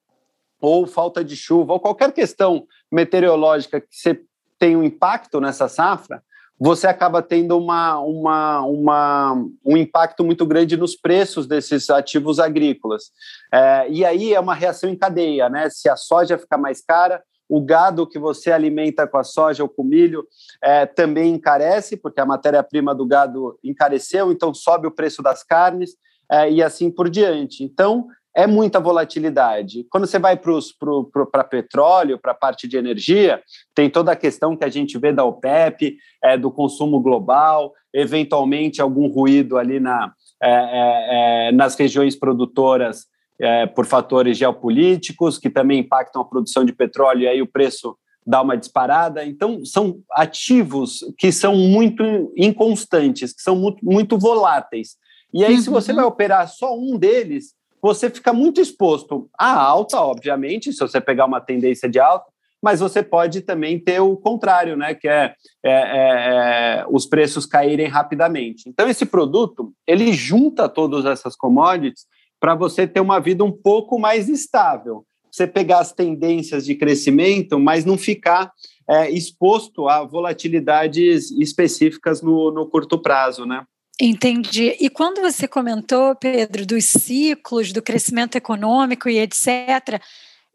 ou 0.59 0.85
falta 0.85 1.23
de 1.23 1.37
chuva, 1.37 1.71
ou 1.71 1.79
qualquer 1.79 2.11
questão 2.11 2.67
meteorológica 2.91 3.79
que 3.79 3.87
você 3.89 4.21
tem 4.57 4.75
um 4.75 4.83
impacto 4.83 5.39
nessa 5.39 5.69
safra, 5.69 6.21
você 6.59 6.87
acaba 6.87 7.21
tendo 7.21 7.57
uma, 7.57 7.97
uma, 7.99 8.61
uma, 8.65 9.45
um 9.65 9.77
impacto 9.77 10.25
muito 10.25 10.45
grande 10.45 10.75
nos 10.75 10.95
preços 10.95 11.47
desses 11.47 11.89
ativos 11.89 12.37
agrícolas. 12.39 13.11
É, 13.53 13.89
e 13.89 14.03
aí 14.03 14.33
é 14.33 14.39
uma 14.39 14.53
reação 14.53 14.89
em 14.89 14.95
cadeia, 14.95 15.47
né? 15.47 15.69
Se 15.69 15.87
a 15.87 15.95
soja 15.95 16.37
ficar 16.37 16.57
mais 16.57 16.81
cara, 16.81 17.23
o 17.47 17.61
gado 17.61 18.05
que 18.05 18.19
você 18.19 18.51
alimenta 18.51 19.07
com 19.07 19.17
a 19.17 19.23
soja 19.23 19.63
ou 19.63 19.69
com 19.69 19.83
milho 19.83 20.23
é, 20.61 20.85
também 20.85 21.33
encarece, 21.33 21.95
porque 21.95 22.19
a 22.19 22.25
matéria-prima 22.25 22.93
do 22.93 23.07
gado 23.07 23.57
encareceu, 23.63 24.31
então 24.31 24.53
sobe 24.53 24.85
o 24.85 24.91
preço 24.91 25.23
das 25.23 25.43
carnes 25.43 25.95
é, 26.29 26.51
e 26.51 26.61
assim 26.61 26.91
por 26.91 27.09
diante. 27.09 27.63
Então, 27.63 28.07
é 28.39 28.47
muita 28.47 28.79
volatilidade. 28.79 29.85
Quando 29.89 30.07
você 30.07 30.17
vai 30.17 30.37
para 30.37 31.43
petróleo, 31.43 32.17
para 32.17 32.31
a 32.31 32.35
parte 32.35 32.67
de 32.67 32.77
energia, 32.77 33.41
tem 33.75 33.89
toda 33.89 34.11
a 34.11 34.15
questão 34.15 34.55
que 34.55 34.63
a 34.63 34.69
gente 34.69 34.97
vê 34.97 35.11
da 35.11 35.25
OPEP, 35.25 35.97
é, 36.23 36.37
do 36.37 36.49
consumo 36.49 36.99
global, 36.99 37.73
eventualmente 37.93 38.81
algum 38.81 39.07
ruído 39.07 39.57
ali 39.57 39.79
na, 39.79 40.13
é, 40.41 40.51
é, 40.51 41.49
é 41.49 41.51
nas 41.51 41.75
regiões 41.75 42.15
produtoras 42.15 43.07
é, 43.39 43.65
por 43.65 43.85
fatores 43.85 44.37
geopolíticos, 44.37 45.37
que 45.37 45.49
também 45.49 45.79
impactam 45.79 46.21
a 46.21 46.25
produção 46.25 46.63
de 46.63 46.73
petróleo, 46.73 47.21
e 47.21 47.27
aí 47.27 47.41
o 47.41 47.47
preço 47.47 47.97
dá 48.25 48.41
uma 48.41 48.55
disparada. 48.55 49.25
Então, 49.25 49.65
são 49.65 49.99
ativos 50.11 50.99
que 51.17 51.31
são 51.31 51.55
muito 51.55 52.31
inconstantes, 52.37 53.33
que 53.33 53.41
são 53.41 53.55
muito, 53.55 53.83
muito 53.83 54.17
voláteis. 54.17 54.97
E 55.33 55.43
aí, 55.43 55.55
uhum. 55.55 55.61
se 55.61 55.69
você 55.69 55.93
vai 55.93 56.05
operar 56.05 56.47
só 56.47 56.77
um 56.77 56.97
deles, 56.97 57.53
você 57.81 58.09
fica 58.09 58.33
muito 58.33 58.59
exposto 58.59 59.29
à 59.37 59.53
alta, 59.53 59.99
obviamente, 59.99 60.73
se 60.73 60.79
você 60.79 60.99
pegar 60.99 61.25
uma 61.25 61.41
tendência 61.41 61.89
de 61.89 61.99
alta, 61.99 62.25
mas 62.61 62.79
você 62.79 63.01
pode 63.01 63.41
também 63.41 63.79
ter 63.79 63.99
o 64.01 64.17
contrário, 64.17 64.75
né? 64.75 64.93
Que 64.93 65.07
é, 65.07 65.33
é, 65.63 65.71
é, 65.71 66.81
é 66.81 66.85
os 66.89 67.05
preços 67.05 67.45
caírem 67.45 67.87
rapidamente. 67.87 68.67
Então, 68.67 68.87
esse 68.89 69.05
produto 69.05 69.71
ele 69.87 70.11
junta 70.11 70.67
todas 70.67 71.05
essas 71.05 71.35
commodities 71.35 72.05
para 72.39 72.55
você 72.55 72.85
ter 72.85 72.99
uma 72.99 73.19
vida 73.19 73.43
um 73.43 73.51
pouco 73.51 73.97
mais 73.97 74.27
estável. 74.27 75.05
Você 75.31 75.45
pegar 75.45 75.79
as 75.79 75.93
tendências 75.93 76.65
de 76.65 76.75
crescimento, 76.75 77.59
mas 77.59 77.85
não 77.85 77.97
ficar 77.97 78.51
é, 78.89 79.09
exposto 79.09 79.87
a 79.87 80.03
volatilidades 80.03 81.31
específicas 81.31 82.21
no, 82.21 82.51
no 82.51 82.67
curto 82.67 82.99
prazo, 82.99 83.45
né? 83.45 83.63
Entendi. 84.01 84.77
E 84.79 84.89
quando 84.89 85.19
você 85.19 85.45
comentou, 85.45 86.15
Pedro, 86.15 86.65
dos 86.65 86.85
ciclos, 86.85 87.73
do 87.73 87.81
crescimento 87.81 88.35
econômico 88.37 89.09
e 89.09 89.19
etc., 89.19 90.01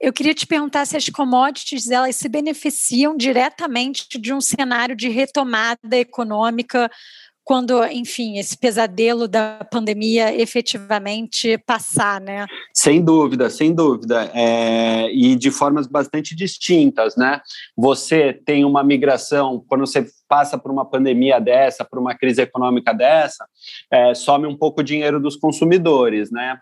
eu 0.01 0.13
queria 0.13 0.35
te 0.35 0.47
perguntar 0.47 0.87
se 0.87 0.97
as 0.97 1.09
commodities 1.09 1.91
elas 1.91 2.17
se 2.17 2.29
beneficiam 2.29 3.17
diretamente 3.17 4.19
de 4.19 4.33
um 4.33 4.41
cenário 4.41 4.97
de 4.97 5.09
retomada 5.09 5.97
econômica 5.97 6.91
quando, 7.45 7.85
enfim, 7.87 8.39
esse 8.39 8.57
pesadelo 8.57 9.29
da 9.29 9.67
pandemia 9.71 10.35
efetivamente 10.35 11.59
passar, 11.59 12.21
né? 12.21 12.47
Sem 12.73 13.05
dúvida, 13.05 13.51
sem 13.51 13.75
dúvida, 13.75 14.31
é, 14.35 15.13
e 15.13 15.37
de 15.37 15.51
formas 15.51 15.87
bastante 15.87 16.35
distintas, 16.35 17.17
né? 17.17 17.41
Você 17.77 18.33
tem 18.33 18.65
uma 18.65 18.83
migração, 18.83 19.63
quando 19.69 19.87
você 19.87 20.07
passa 20.27 20.57
por 20.57 20.71
uma 20.71 20.89
pandemia 20.89 21.39
dessa, 21.39 21.85
por 21.85 21.99
uma 21.99 22.15
crise 22.15 22.41
econômica 22.41 22.95
dessa, 22.95 23.47
é, 23.93 24.15
some 24.15 24.47
um 24.47 24.57
pouco 24.57 24.81
o 24.81 24.85
dinheiro 24.85 25.21
dos 25.21 25.37
consumidores, 25.37 26.31
né? 26.31 26.59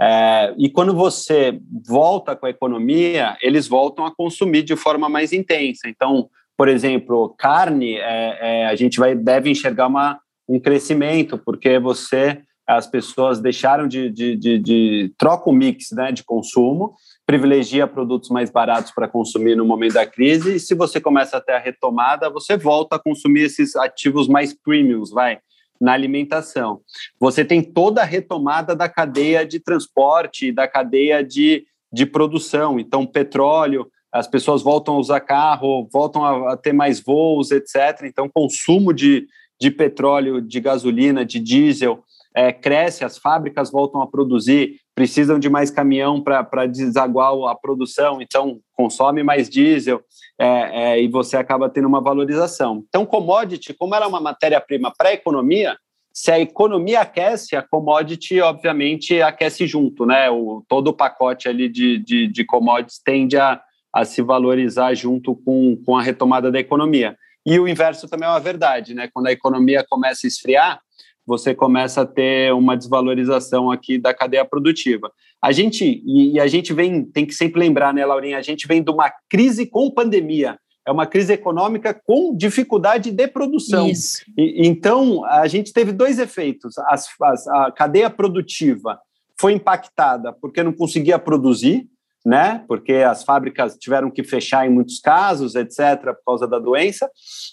É, 0.00 0.52
e 0.58 0.68
quando 0.68 0.92
você 0.92 1.60
volta 1.86 2.34
com 2.34 2.46
a 2.46 2.50
economia, 2.50 3.36
eles 3.40 3.68
voltam 3.68 4.04
a 4.04 4.14
consumir 4.14 4.64
de 4.64 4.74
forma 4.74 5.08
mais 5.08 5.32
intensa. 5.32 5.88
Então, 5.88 6.28
por 6.56 6.68
exemplo, 6.68 7.34
carne, 7.38 7.96
é, 7.96 8.38
é, 8.40 8.66
a 8.66 8.74
gente 8.74 8.98
vai, 8.98 9.14
deve 9.14 9.50
enxergar 9.50 9.86
uma, 9.86 10.20
um 10.48 10.60
crescimento, 10.60 11.38
porque 11.38 11.78
você, 11.78 12.42
as 12.66 12.86
pessoas 12.86 13.40
deixaram 13.40 13.86
de, 13.86 14.10
de, 14.10 14.36
de, 14.36 14.58
de 14.58 15.14
troca 15.18 15.50
o 15.50 15.52
mix 15.52 15.90
né, 15.92 16.12
de 16.12 16.24
consumo, 16.24 16.94
privilegia 17.26 17.86
produtos 17.86 18.30
mais 18.30 18.50
baratos 18.50 18.92
para 18.92 19.08
consumir 19.08 19.56
no 19.56 19.64
momento 19.64 19.94
da 19.94 20.06
crise, 20.06 20.56
e 20.56 20.60
se 20.60 20.74
você 20.74 21.00
começa 21.00 21.36
a 21.36 21.40
ter 21.40 21.52
a 21.52 21.58
retomada, 21.58 22.30
você 22.30 22.56
volta 22.56 22.96
a 22.96 22.98
consumir 22.98 23.42
esses 23.42 23.74
ativos 23.76 24.28
mais 24.28 24.54
premiums, 24.54 25.10
vai, 25.10 25.38
na 25.80 25.92
alimentação. 25.92 26.80
Você 27.18 27.44
tem 27.44 27.62
toda 27.62 28.02
a 28.02 28.04
retomada 28.04 28.74
da 28.74 28.88
cadeia 28.88 29.46
de 29.46 29.58
transporte, 29.58 30.52
da 30.52 30.68
cadeia 30.68 31.24
de, 31.24 31.64
de 31.92 32.06
produção, 32.06 32.78
então 32.78 33.06
petróleo, 33.06 33.90
as 34.14 34.28
pessoas 34.28 34.62
voltam 34.62 34.94
a 34.94 34.98
usar 34.98 35.18
carro, 35.18 35.88
voltam 35.92 36.24
a, 36.24 36.52
a 36.52 36.56
ter 36.56 36.72
mais 36.72 37.00
voos, 37.00 37.50
etc. 37.50 38.02
Então, 38.04 38.30
consumo 38.32 38.92
de, 38.92 39.26
de 39.64 39.70
petróleo, 39.70 40.42
de 40.42 40.60
gasolina, 40.60 41.24
de 41.24 41.40
diesel 41.40 42.04
é, 42.36 42.52
cresce, 42.52 43.02
as 43.02 43.16
fábricas 43.16 43.70
voltam 43.70 44.02
a 44.02 44.06
produzir, 44.06 44.76
precisam 44.94 45.38
de 45.38 45.48
mais 45.48 45.70
caminhão 45.70 46.20
para 46.20 46.66
desaguar 46.66 47.32
a 47.50 47.54
produção, 47.54 48.20
então 48.20 48.60
consome 48.74 49.22
mais 49.22 49.48
diesel 49.48 50.02
é, 50.38 50.48
é, 50.96 51.02
e 51.02 51.08
você 51.08 51.38
acaba 51.38 51.70
tendo 51.70 51.88
uma 51.88 52.02
valorização. 52.02 52.84
Então, 52.88 53.06
commodity, 53.06 53.72
como 53.72 53.94
ela 53.94 54.04
é 54.04 54.08
uma 54.08 54.20
matéria-prima 54.20 54.92
para 54.94 55.08
a 55.08 55.14
economia, 55.14 55.78
se 56.12 56.30
a 56.30 56.38
economia 56.38 57.00
aquece, 57.00 57.56
a 57.56 57.62
commodity, 57.62 58.40
obviamente, 58.40 59.22
aquece 59.22 59.66
junto, 59.66 60.04
né? 60.04 60.30
O, 60.30 60.62
todo 60.68 60.88
o 60.88 60.92
pacote 60.92 61.48
ali 61.48 61.70
de, 61.70 61.98
de, 61.98 62.28
de 62.28 62.44
commodities 62.44 63.00
tende 63.02 63.38
a, 63.38 63.60
a 63.92 64.04
se 64.04 64.20
valorizar 64.20 64.94
junto 64.94 65.34
com, 65.34 65.76
com 65.84 65.96
a 65.96 66.02
retomada 66.02 66.52
da 66.52 66.60
economia. 66.60 67.16
E 67.46 67.58
o 67.58 67.68
inverso 67.68 68.08
também 68.08 68.26
é 68.26 68.30
uma 68.30 68.40
verdade, 68.40 68.94
né? 68.94 69.08
Quando 69.12 69.26
a 69.26 69.32
economia 69.32 69.84
começa 69.88 70.26
a 70.26 70.28
esfriar, 70.28 70.80
você 71.26 71.54
começa 71.54 72.02
a 72.02 72.06
ter 72.06 72.52
uma 72.52 72.76
desvalorização 72.76 73.70
aqui 73.70 73.98
da 73.98 74.14
cadeia 74.14 74.44
produtiva. 74.44 75.10
A 75.42 75.52
gente 75.52 76.02
e, 76.06 76.38
a 76.38 76.46
gente 76.46 76.72
vem, 76.72 77.04
tem 77.04 77.26
que 77.26 77.34
sempre 77.34 77.60
lembrar, 77.60 77.92
né, 77.92 78.04
Laurinha? 78.04 78.38
A 78.38 78.42
gente 78.42 78.66
vem 78.66 78.82
de 78.82 78.90
uma 78.90 79.12
crise 79.28 79.66
com 79.66 79.90
pandemia. 79.90 80.58
É 80.86 80.92
uma 80.92 81.06
crise 81.06 81.32
econômica 81.32 81.98
com 82.06 82.36
dificuldade 82.36 83.10
de 83.10 83.26
produção. 83.26 83.88
Isso. 83.88 84.22
E, 84.36 84.66
então, 84.66 85.24
a 85.24 85.46
gente 85.46 85.72
teve 85.72 85.92
dois 85.92 86.18
efeitos. 86.18 86.76
As, 86.78 87.08
as, 87.22 87.48
a 87.48 87.72
cadeia 87.72 88.10
produtiva 88.10 88.98
foi 89.40 89.54
impactada 89.54 90.32
porque 90.32 90.62
não 90.62 90.72
conseguia 90.72 91.18
produzir, 91.18 91.88
né? 92.24 92.64
Porque 92.66 92.94
as 92.94 93.22
fábricas 93.22 93.76
tiveram 93.76 94.10
que 94.10 94.24
fechar 94.24 94.66
em 94.66 94.70
muitos 94.70 94.98
casos, 94.98 95.54
etc., 95.54 96.14
por 96.14 96.24
causa 96.24 96.46
da 96.48 96.58
doença, 96.58 97.10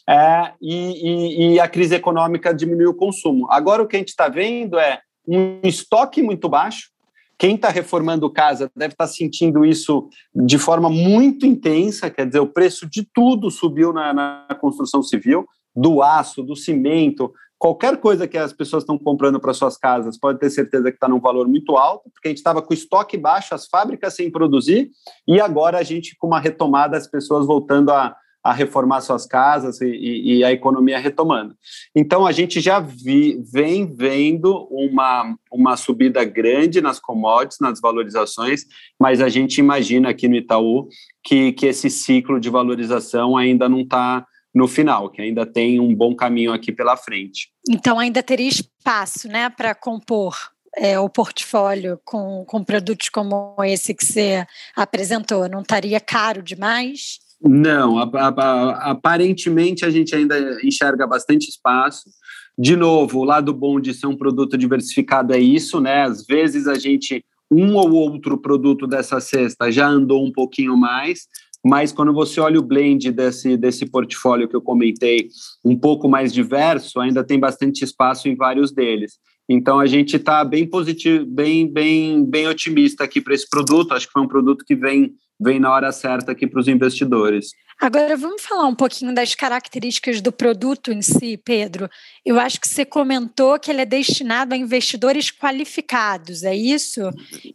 é, 0.07 0.53
e, 0.61 0.75
e, 0.75 1.53
e, 1.53 1.59
a 1.59 1.67
crise 1.67 1.95
econômica 1.95 2.53
diminuiu 2.53 2.91
o 2.91 2.95
consumo. 2.95 3.47
Agora 3.51 3.83
o 3.83 3.87
que 3.87 3.97
a 3.97 3.99
gente 3.99 4.09
está 4.09 4.29
vendo 4.29 4.79
é 4.79 5.01
um 5.27 5.59
estoque 5.63 6.21
muito 6.21 6.47
baixo. 6.47 6.89
Quem 7.37 7.55
está 7.55 7.69
reformando 7.69 8.31
casa 8.31 8.71
deve 8.75 8.93
estar 8.93 9.07
tá 9.07 9.11
sentindo 9.11 9.65
isso 9.65 10.07
de 10.33 10.57
forma 10.57 10.89
muito 10.89 11.45
intensa, 11.45 12.09
quer 12.09 12.27
dizer, 12.27 12.39
o 12.39 12.47
preço 12.47 12.87
de 12.89 13.03
tudo 13.13 13.49
subiu 13.49 13.91
na, 13.91 14.13
na 14.13 14.47
construção 14.59 15.01
civil, 15.01 15.45
do 15.75 16.01
aço, 16.01 16.43
do 16.43 16.55
cimento, 16.55 17.33
qualquer 17.61 17.97
coisa 17.97 18.27
que 18.27 18.39
as 18.39 18.51
pessoas 18.51 18.81
estão 18.81 18.97
comprando 18.97 19.39
para 19.39 19.53
suas 19.53 19.77
casas, 19.77 20.17
pode 20.17 20.39
ter 20.39 20.49
certeza 20.49 20.89
que 20.89 20.97
está 20.97 21.07
num 21.07 21.19
valor 21.19 21.47
muito 21.47 21.77
alto, 21.77 22.09
porque 22.11 22.27
a 22.27 22.31
gente 22.31 22.39
estava 22.39 22.59
com 22.59 22.73
estoque 22.73 23.15
baixo, 23.15 23.53
as 23.53 23.67
fábricas 23.67 24.15
sem 24.15 24.31
produzir, 24.31 24.89
e 25.27 25.39
agora 25.39 25.77
a 25.77 25.83
gente, 25.83 26.17
com 26.17 26.25
uma 26.25 26.39
retomada, 26.39 26.97
as 26.97 27.05
pessoas 27.05 27.45
voltando 27.45 27.91
a, 27.91 28.15
a 28.43 28.51
reformar 28.51 29.01
suas 29.01 29.27
casas 29.27 29.79
e, 29.79 29.85
e, 29.85 30.37
e, 30.37 30.43
a 30.43 30.51
economia 30.51 30.97
retomando. 30.97 31.53
Então, 31.95 32.25
a 32.25 32.31
gente 32.31 32.59
já 32.59 32.79
vi, 32.79 33.39
vem 33.53 33.85
vendo 33.85 34.67
uma, 34.71 35.35
uma 35.51 35.77
subida 35.77 36.23
grande 36.23 36.81
nas 36.81 36.99
commodities, 36.99 37.59
nas 37.61 37.79
valorizações, 37.79 38.65
mas 38.99 39.21
a 39.21 39.29
gente 39.29 39.59
imagina 39.59 40.09
aqui 40.09 40.27
no 40.27 40.35
Itaú 40.35 40.87
que, 41.23 41.51
que 41.51 41.67
esse 41.67 41.91
ciclo 41.91 42.39
de 42.39 42.49
valorização 42.49 43.37
ainda 43.37 43.69
não 43.69 43.81
está 43.81 44.25
no 44.53 44.67
final, 44.67 45.09
que 45.09 45.21
ainda 45.21 45.45
tem 45.45 45.79
um 45.79 45.95
bom 45.95 46.15
caminho 46.15 46.51
aqui 46.51 46.71
pela 46.71 46.97
frente. 46.97 47.49
Então 47.69 47.99
ainda 47.99 48.21
teria 48.21 48.49
espaço, 48.49 49.27
né, 49.27 49.49
para 49.49 49.73
compor 49.73 50.35
é, 50.75 50.99
o 50.99 51.09
portfólio 51.09 51.99
com, 52.05 52.45
com 52.45 52.63
produtos 52.63 53.09
como 53.09 53.55
esse 53.63 53.93
que 53.93 54.05
você 54.05 54.45
apresentou? 54.75 55.47
Não 55.49 55.61
estaria 55.61 55.99
caro 55.99 56.41
demais? 56.41 57.19
Não, 57.41 57.97
a, 57.97 58.03
a, 58.03 58.91
aparentemente 58.91 59.83
a 59.83 59.89
gente 59.89 60.15
ainda 60.15 60.59
enxerga 60.63 61.07
bastante 61.07 61.49
espaço. 61.49 62.09
De 62.57 62.75
novo, 62.75 63.19
o 63.19 63.23
lado 63.23 63.53
bom 63.53 63.79
de 63.79 63.93
ser 63.93 64.07
um 64.07 64.15
produto 64.15 64.57
diversificado 64.57 65.33
é 65.33 65.39
isso, 65.39 65.79
né? 65.79 66.03
Às 66.03 66.25
vezes 66.25 66.67
a 66.67 66.75
gente 66.75 67.23
um 67.51 67.75
ou 67.75 67.91
outro 67.91 68.37
produto 68.37 68.87
dessa 68.87 69.19
cesta 69.19 69.69
já 69.69 69.85
andou 69.85 70.25
um 70.25 70.31
pouquinho 70.31 70.77
mais, 70.77 71.27
mas 71.63 71.91
quando 71.91 72.13
você 72.13 72.39
olha 72.39 72.59
o 72.59 72.63
blend 72.63 73.11
desse, 73.11 73.55
desse 73.55 73.85
portfólio 73.85 74.47
que 74.47 74.55
eu 74.55 74.61
comentei, 74.61 75.29
um 75.63 75.77
pouco 75.77 76.09
mais 76.09 76.33
diverso, 76.33 76.99
ainda 76.99 77.23
tem 77.23 77.39
bastante 77.39 77.83
espaço 77.83 78.27
em 78.27 78.35
vários 78.35 78.71
deles. 78.71 79.19
Então 79.47 79.79
a 79.79 79.85
gente 79.85 80.15
está 80.15 80.43
bem 80.43 80.65
positivo, 80.65 81.25
bem, 81.25 81.71
bem, 81.71 82.25
bem 82.25 82.47
otimista 82.47 83.03
aqui 83.03 83.19
para 83.19 83.33
esse 83.33 83.47
produto. 83.49 83.93
Acho 83.93 84.07
que 84.07 84.13
foi 84.13 84.21
um 84.21 84.27
produto 84.27 84.63
que 84.65 84.75
vem 84.75 85.13
vem 85.41 85.59
na 85.59 85.73
hora 85.73 85.91
certa 85.91 86.31
aqui 86.31 86.45
para 86.45 86.59
os 86.59 86.67
investidores. 86.67 87.47
Agora 87.81 88.15
vamos 88.15 88.43
falar 88.43 88.67
um 88.67 88.75
pouquinho 88.75 89.11
das 89.11 89.33
características 89.33 90.21
do 90.21 90.31
produto 90.31 90.91
em 90.91 91.01
si, 91.01 91.35
Pedro. 91.35 91.89
Eu 92.23 92.39
acho 92.39 92.61
que 92.61 92.67
você 92.67 92.85
comentou 92.85 93.59
que 93.59 93.71
ele 93.71 93.81
é 93.81 93.85
destinado 93.85 94.53
a 94.53 94.57
investidores 94.57 95.31
qualificados, 95.31 96.43
é 96.43 96.55
isso? 96.55 97.01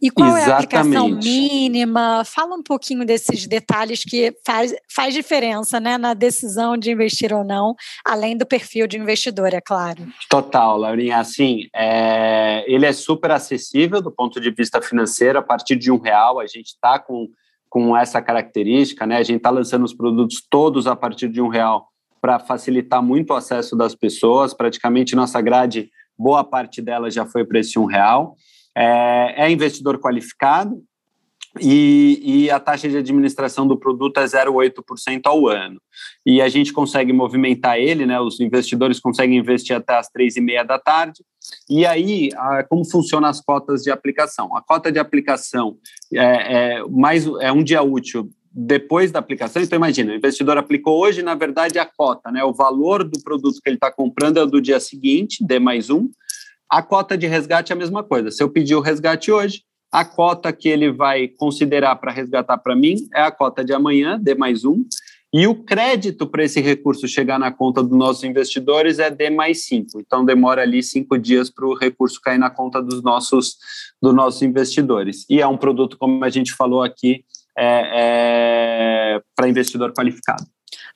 E 0.01 0.11
qual 0.11 0.35
Exatamente. 0.35 0.49
é 0.49 0.51
a 0.51 0.57
aplicação 0.57 1.09
mínima? 1.09 2.23
Fala 2.25 2.55
um 2.55 2.61
pouquinho 2.61 3.05
desses 3.05 3.47
detalhes 3.47 4.03
que 4.03 4.35
faz, 4.45 4.75
faz 4.93 5.13
diferença 5.13 5.79
né, 5.79 5.97
na 5.97 6.13
decisão 6.13 6.75
de 6.75 6.91
investir 6.91 7.31
ou 7.31 7.45
não, 7.45 7.73
além 8.03 8.35
do 8.35 8.45
perfil 8.45 8.85
de 8.85 8.97
investidor, 8.97 9.53
é 9.53 9.61
claro. 9.61 10.05
Total, 10.29 10.77
Laurinha. 10.77 11.19
Assim, 11.19 11.69
é, 11.73 12.65
ele 12.67 12.85
é 12.85 12.91
super 12.91 13.31
acessível 13.31 14.01
do 14.01 14.11
ponto 14.11 14.41
de 14.41 14.51
vista 14.51 14.81
financeiro. 14.81 15.39
A 15.39 15.41
partir 15.41 15.77
de 15.77 15.89
um 15.89 15.97
real, 15.97 16.37
a 16.37 16.45
gente 16.45 16.67
está 16.67 16.99
com 16.99 17.29
com 17.69 17.95
essa 17.95 18.21
característica, 18.21 19.05
né? 19.05 19.17
A 19.17 19.23
gente 19.23 19.37
está 19.37 19.49
lançando 19.49 19.83
os 19.83 19.93
produtos 19.93 20.45
todos 20.49 20.87
a 20.87 20.95
partir 20.95 21.29
de 21.29 21.41
um 21.41 21.47
real 21.47 21.87
para 22.21 22.39
facilitar 22.39 23.01
muito 23.01 23.31
o 23.31 23.35
acesso 23.35 23.75
das 23.75 23.93
pessoas. 23.93 24.53
Praticamente 24.53 25.15
nossa 25.15 25.39
grade, 25.41 25.89
boa 26.17 26.43
parte 26.43 26.81
dela 26.81 27.09
já 27.11 27.25
foi 27.25 27.45
para 27.45 27.59
esse 27.59 27.77
um 27.77 27.85
real. 27.85 28.35
É, 28.75 29.45
é 29.45 29.51
investidor 29.51 29.99
qualificado, 29.99 30.81
e, 31.61 32.45
e, 32.45 32.51
a 32.51 32.59
taxa 32.59 32.89
de 32.89 32.97
administração 32.97 33.67
do 33.67 33.77
produto 33.77 34.19
é 34.19 34.25
0,8% 34.25 35.21
ao 35.25 35.47
ano. 35.47 35.79
E 36.25 36.41
a 36.41 36.49
gente 36.49 36.73
consegue 36.73 37.13
movimentar 37.13 37.77
ele, 37.77 38.05
né? 38.05 38.19
Os 38.19 38.39
investidores 38.39 38.99
conseguem 38.99 39.37
investir 39.37 39.75
até 39.75 39.95
as 39.95 40.09
três 40.09 40.35
e 40.35 40.41
meia 40.41 40.63
da 40.63 40.79
tarde. 40.79 41.23
E 41.69 41.85
aí, 41.85 42.29
a, 42.35 42.63
como 42.63 42.83
funcionam 42.89 43.29
as 43.29 43.41
cotas 43.41 43.83
de 43.83 43.91
aplicação? 43.91 44.55
A 44.55 44.61
cota 44.61 44.91
de 44.91 44.99
aplicação 44.99 45.77
é, 46.13 46.77
é, 46.77 46.83
mais, 46.89 47.25
é 47.41 47.51
um 47.51 47.63
dia 47.63 47.81
útil 47.81 48.29
depois 48.51 49.11
da 49.11 49.19
aplicação. 49.19 49.61
Então, 49.61 49.77
imagina, 49.77 50.11
o 50.11 50.15
investidor 50.15 50.57
aplicou 50.57 50.99
hoje, 50.99 51.21
na 51.21 51.35
verdade, 51.35 51.77
a 51.77 51.85
cota, 51.85 52.31
né? 52.31 52.43
O 52.43 52.53
valor 52.53 53.03
do 53.03 53.21
produto 53.21 53.59
que 53.61 53.69
ele 53.69 53.77
está 53.77 53.91
comprando 53.91 54.39
é 54.39 54.45
do 54.45 54.61
dia 54.61 54.79
seguinte, 54.79 55.45
D 55.45 55.59
mais 55.59 55.89
um. 55.89 56.09
A 56.69 56.81
cota 56.81 57.17
de 57.17 57.27
resgate 57.27 57.71
é 57.71 57.75
a 57.75 57.77
mesma 57.77 58.03
coisa. 58.03 58.31
Se 58.31 58.41
eu 58.41 58.49
pedir 58.49 58.75
o 58.75 58.81
resgate 58.81 59.31
hoje, 59.31 59.63
a 59.91 60.03
cota 60.03 60.51
que 60.51 60.67
ele 60.67 60.91
vai 60.91 61.27
considerar 61.27 61.95
para 61.95 62.11
resgatar 62.11 62.57
para 62.57 62.75
mim 62.75 62.95
é 63.13 63.21
a 63.21 63.31
cota 63.31 63.63
de 63.63 63.73
amanhã, 63.73 64.19
D 64.19 64.35
mais 64.35 64.65
um, 64.65 64.83
E 65.33 65.45
o 65.45 65.55
crédito 65.55 66.25
para 66.25 66.43
esse 66.43 66.61
recurso 66.61 67.07
chegar 67.07 67.37
na 67.37 67.51
conta 67.51 67.83
dos 67.83 67.97
nossos 67.97 68.23
investidores 68.23 68.97
é 68.97 69.09
D 69.09 69.29
mais 69.29 69.65
5. 69.65 69.99
Então, 69.99 70.23
demora 70.23 70.61
ali 70.61 70.81
cinco 70.81 71.17
dias 71.17 71.49
para 71.49 71.65
o 71.65 71.75
recurso 71.75 72.21
cair 72.21 72.37
na 72.37 72.49
conta 72.49 72.81
dos 72.81 73.03
nossos, 73.03 73.57
dos 74.01 74.15
nossos 74.15 74.41
investidores. 74.41 75.25
E 75.29 75.41
é 75.41 75.47
um 75.47 75.57
produto, 75.57 75.97
como 75.97 76.23
a 76.23 76.29
gente 76.29 76.53
falou 76.53 76.81
aqui, 76.81 77.25
é, 77.57 79.15
é 79.15 79.21
para 79.35 79.49
investidor 79.49 79.93
qualificado. 79.93 80.45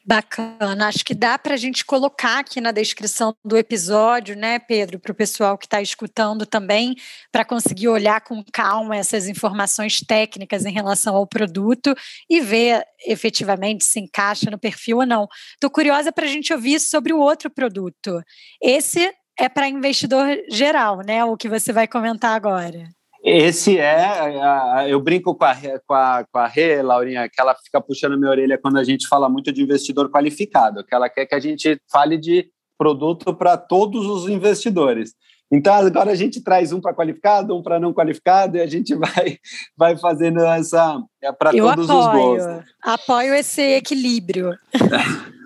Bacana, 0.06 0.88
acho 0.88 1.06
que 1.06 1.14
dá 1.14 1.38
para 1.38 1.54
a 1.54 1.58
gente 1.58 1.86
colocar 1.86 2.40
aqui 2.40 2.60
na 2.60 2.72
descrição 2.72 3.36
do 3.46 3.56
episódio, 3.56 4.36
né, 4.36 4.60
Pedro, 4.60 5.00
para 5.00 5.12
o 5.12 5.16
pessoal 5.16 5.58
que 5.58 5.66
está 5.66 5.82
escutando 5.82 6.46
também, 6.46 6.96
para 7.32 7.46
conseguir 7.46 7.88
olhar 7.88 8.22
com 8.22 8.44
calma 8.52 8.98
essas 8.98 9.28
informações 9.28 10.02
técnicas 10.02 10.66
em 10.66 10.72
relação 10.72 11.16
ao 11.16 11.28
produto 11.28 11.96
e 12.30 12.42
ver 12.42 12.84
efetivamente 13.06 13.84
se 13.84 14.00
encaixa 14.00 14.50
no 14.50 14.58
perfil 14.58 14.98
ou 14.98 15.06
não. 15.06 15.28
Estou 15.54 15.70
curiosa 15.70 16.12
para 16.12 16.26
a 16.26 16.30
gente 16.30 16.52
ouvir 16.54 16.80
sobre 16.80 17.14
o 17.14 17.20
outro 17.20 17.50
produto. 17.50 18.22
Esse 18.62 19.14
é 19.40 19.48
para 19.48 19.68
investidor 19.70 20.28
geral, 20.50 21.02
né? 21.06 21.24
O 21.24 21.38
que 21.38 21.48
você 21.48 21.72
vai 21.72 21.88
comentar 21.88 22.36
agora. 22.36 22.90
Esse 23.24 23.78
é, 23.78 24.90
eu 24.90 25.00
brinco 25.00 25.36
com 25.36 25.46
a, 25.46 25.56
com, 25.86 25.94
a, 25.94 26.26
com 26.32 26.40
a 26.40 26.48
Rê, 26.48 26.82
Laurinha, 26.82 27.30
que 27.30 27.40
ela 27.40 27.54
fica 27.54 27.80
puxando 27.80 28.18
minha 28.18 28.32
orelha 28.32 28.58
quando 28.58 28.78
a 28.78 28.84
gente 28.84 29.08
fala 29.08 29.30
muito 29.30 29.52
de 29.52 29.62
investidor 29.62 30.10
qualificado, 30.10 30.84
que 30.84 30.96
ela 30.96 31.08
quer 31.08 31.28
que 31.28 31.36
a 31.36 31.40
gente 31.40 31.80
fale 31.92 32.18
de 32.18 32.50
produto 32.78 33.32
para 33.36 33.58
todos 33.58 34.08
os 34.08 34.28
investidores. 34.28 35.14
Então, 35.52 35.74
agora 35.74 36.12
a 36.12 36.16
gente 36.16 36.42
traz 36.42 36.72
um 36.72 36.82
para 36.82 36.96
qualificado, 36.96 37.56
um 37.56 37.62
para 37.62 37.80
não 37.80 37.94
qualificado, 37.94 38.58
e 38.58 38.62
a 38.62 38.66
gente 38.66 38.96
vai, 38.96 39.38
vai 39.78 39.96
fazendo 39.98 40.40
essa 40.40 41.00
é, 41.22 41.32
para 41.32 41.52
todos 41.52 41.90
apoio, 41.90 42.36
os 42.36 42.44
gostos. 42.44 42.74
Apoio 42.82 43.36
esse 43.36 43.62
equilíbrio. 43.62 44.58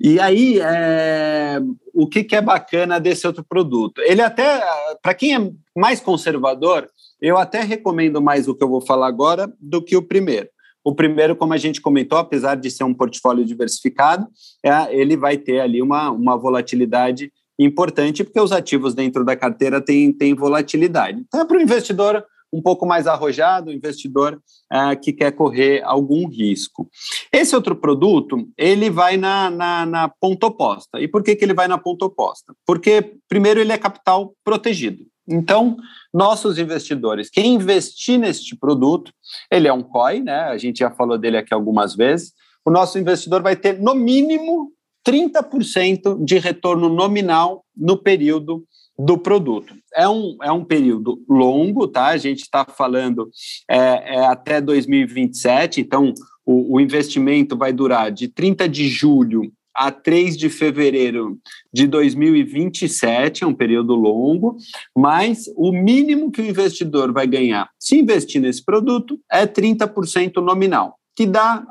e 0.00 0.20
aí, 0.20 0.60
é, 0.60 1.60
o 1.92 2.06
que, 2.06 2.24
que 2.24 2.36
é 2.36 2.40
bacana 2.40 3.00
desse 3.00 3.26
outro 3.26 3.44
produto? 3.44 4.00
Ele 4.02 4.20
até, 4.20 4.62
para 5.02 5.14
quem 5.14 5.34
é 5.34 5.50
mais 5.76 6.00
conservador, 6.00 6.88
eu 7.20 7.38
até 7.38 7.60
recomendo 7.60 8.20
mais 8.20 8.48
o 8.48 8.54
que 8.54 8.62
eu 8.62 8.68
vou 8.68 8.80
falar 8.80 9.06
agora 9.06 9.52
do 9.60 9.82
que 9.82 9.96
o 9.96 10.02
primeiro. 10.02 10.48
O 10.84 10.94
primeiro, 10.94 11.34
como 11.34 11.54
a 11.54 11.56
gente 11.56 11.80
comentou, 11.80 12.18
apesar 12.18 12.56
de 12.56 12.70
ser 12.70 12.84
um 12.84 12.92
portfólio 12.92 13.44
diversificado, 13.44 14.26
é, 14.62 14.94
ele 14.94 15.16
vai 15.16 15.38
ter 15.38 15.60
ali 15.60 15.80
uma, 15.80 16.10
uma 16.10 16.36
volatilidade 16.36 17.32
importante, 17.58 18.24
porque 18.24 18.40
os 18.40 18.52
ativos 18.52 18.94
dentro 18.94 19.24
da 19.24 19.34
carteira 19.34 19.80
têm, 19.80 20.12
têm 20.12 20.34
volatilidade. 20.34 21.20
Então, 21.26 21.40
é 21.40 21.44
para 21.44 21.56
o 21.56 21.62
investidor 21.62 22.24
um 22.54 22.62
pouco 22.62 22.86
mais 22.86 23.08
arrojado, 23.08 23.72
investidor 23.72 24.40
uh, 24.72 24.98
que 25.00 25.12
quer 25.12 25.32
correr 25.32 25.82
algum 25.84 26.28
risco. 26.28 26.88
Esse 27.32 27.56
outro 27.56 27.74
produto, 27.74 28.48
ele 28.56 28.88
vai 28.88 29.16
na, 29.16 29.50
na, 29.50 29.84
na, 29.84 30.08
ponta 30.08 30.46
oposta. 30.46 31.00
E 31.00 31.08
por 31.08 31.24
que, 31.24 31.34
que 31.34 31.44
ele 31.44 31.52
vai 31.52 31.66
na 31.66 31.78
ponta 31.78 32.04
oposta? 32.06 32.54
Porque, 32.64 33.16
primeiro, 33.28 33.60
ele 33.60 33.72
é 33.72 33.78
capital 33.78 34.32
protegido. 34.44 35.04
Então, 35.28 35.76
nossos 36.12 36.58
investidores, 36.58 37.28
quem 37.28 37.54
investir 37.54 38.18
neste 38.18 38.56
produto, 38.56 39.10
ele 39.50 39.66
é 39.66 39.72
um 39.72 39.82
COI, 39.82 40.20
né? 40.20 40.44
A 40.44 40.58
gente 40.58 40.78
já 40.78 40.90
falou 40.90 41.18
dele 41.18 41.38
aqui 41.38 41.52
algumas 41.52 41.96
vezes. 41.96 42.32
O 42.64 42.70
nosso 42.70 42.98
investidor 42.98 43.42
vai 43.42 43.56
ter, 43.56 43.80
no 43.80 43.94
mínimo, 43.94 44.70
30% 45.06 46.24
de 46.24 46.38
retorno 46.38 46.88
nominal 46.88 47.64
no 47.76 47.96
período 47.96 48.64
do 48.98 49.18
produto. 49.18 49.74
É 49.94 50.08
um, 50.08 50.36
é 50.42 50.52
um 50.52 50.64
período 50.64 51.22
longo, 51.28 51.86
tá? 51.88 52.06
A 52.06 52.16
gente 52.16 52.42
está 52.42 52.64
falando 52.64 53.28
é, 53.68 54.16
é, 54.16 54.26
até 54.26 54.60
2027, 54.60 55.80
então 55.80 56.12
o, 56.44 56.76
o 56.76 56.80
investimento 56.80 57.56
vai 57.56 57.72
durar 57.72 58.10
de 58.10 58.28
30 58.28 58.68
de 58.68 58.88
julho 58.88 59.52
a 59.74 59.90
3 59.90 60.36
de 60.36 60.48
fevereiro 60.48 61.36
de 61.72 61.86
2027, 61.88 63.42
é 63.42 63.46
um 63.46 63.54
período 63.54 63.94
longo, 63.94 64.56
mas 64.96 65.46
o 65.56 65.72
mínimo 65.72 66.30
que 66.30 66.40
o 66.40 66.46
investidor 66.46 67.12
vai 67.12 67.26
ganhar 67.26 67.68
se 67.78 67.98
investir 67.98 68.40
nesse 68.40 68.64
produto 68.64 69.18
é 69.30 69.44
30% 69.46 70.36
nominal, 70.36 70.96
que 71.16 71.26
dá 71.26 71.66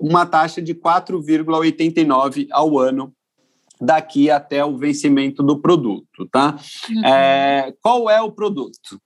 uma 0.00 0.24
taxa 0.24 0.62
de 0.62 0.74
4,89 0.74 2.46
ao 2.50 2.78
ano 2.78 3.12
daqui 3.80 4.30
até 4.30 4.64
o 4.64 4.76
vencimento 4.76 5.42
do 5.42 5.58
produto, 5.60 6.26
tá? 6.30 6.56
Uhum. 6.90 7.04
É, 7.04 7.74
qual 7.82 8.08
é 8.08 8.20
o 8.20 8.32
produto? 8.32 9.00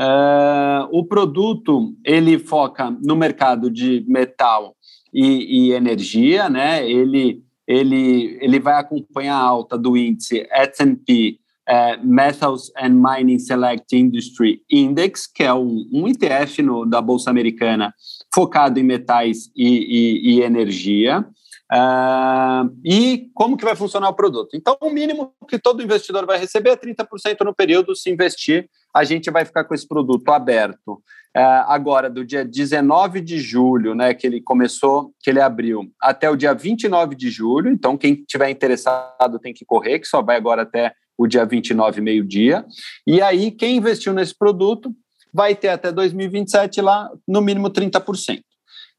É, 0.00 0.86
o 0.90 1.04
produto 1.04 1.94
ele 2.04 2.38
foca 2.38 2.90
no 3.04 3.16
mercado 3.16 3.70
de 3.70 4.04
metal 4.06 4.74
e, 5.12 5.68
e 5.68 5.72
energia, 5.72 6.48
né? 6.48 6.88
Ele 6.88 7.42
ele 7.66 8.38
ele 8.40 8.58
vai 8.58 8.74
acompanhar 8.74 9.36
a 9.36 9.44
alta 9.44 9.78
do 9.78 9.96
índice 9.96 10.46
S&P 10.50 11.38
é, 11.66 11.96
Metals 11.98 12.72
and 12.76 12.94
Mining 12.94 13.38
Select 13.38 13.96
Industry 13.96 14.62
Index, 14.70 15.26
que 15.26 15.42
é 15.42 15.54
um, 15.54 15.88
um 15.92 16.08
ETF 16.08 16.62
no, 16.62 16.84
da 16.84 17.00
bolsa 17.00 17.30
americana 17.30 17.94
focado 18.34 18.80
em 18.80 18.82
metais 18.82 19.50
e, 19.56 19.68
e, 19.68 20.34
e 20.34 20.42
energia. 20.42 21.24
Uh, 21.72 22.68
e 22.84 23.30
como 23.32 23.56
que 23.56 23.64
vai 23.64 23.74
funcionar 23.74 24.10
o 24.10 24.14
produto? 24.14 24.50
Então, 24.54 24.76
o 24.78 24.90
mínimo 24.90 25.32
que 25.48 25.58
todo 25.58 25.82
investidor 25.82 26.26
vai 26.26 26.36
receber 26.38 26.70
é 26.70 26.76
30% 26.76 27.40
no 27.44 27.54
período. 27.54 27.96
Se 27.96 28.10
investir, 28.10 28.68
a 28.94 29.04
gente 29.04 29.30
vai 29.30 29.46
ficar 29.46 29.64
com 29.64 29.74
esse 29.74 29.88
produto 29.88 30.28
aberto. 30.28 31.02
Uh, 31.34 31.64
agora, 31.66 32.10
do 32.10 32.26
dia 32.26 32.44
19 32.44 33.22
de 33.22 33.38
julho, 33.38 33.94
né, 33.94 34.12
que 34.12 34.26
ele 34.26 34.42
começou, 34.42 35.14
que 35.22 35.30
ele 35.30 35.40
abriu, 35.40 35.90
até 35.98 36.28
o 36.28 36.36
dia 36.36 36.52
29 36.52 37.16
de 37.16 37.30
julho. 37.30 37.70
Então, 37.70 37.96
quem 37.96 38.16
tiver 38.16 38.50
interessado 38.50 39.38
tem 39.38 39.54
que 39.54 39.64
correr, 39.64 39.98
que 39.98 40.06
só 40.06 40.20
vai 40.20 40.36
agora 40.36 40.62
até 40.62 40.92
o 41.16 41.26
dia 41.26 41.46
29, 41.46 42.02
meio-dia. 42.02 42.66
E 43.06 43.22
aí, 43.22 43.50
quem 43.50 43.76
investiu 43.76 44.12
nesse 44.12 44.36
produto 44.36 44.94
vai 45.32 45.54
ter 45.54 45.68
até 45.68 45.90
2027 45.90 46.82
lá, 46.82 47.10
no 47.26 47.40
mínimo 47.40 47.70
30%. 47.70 48.42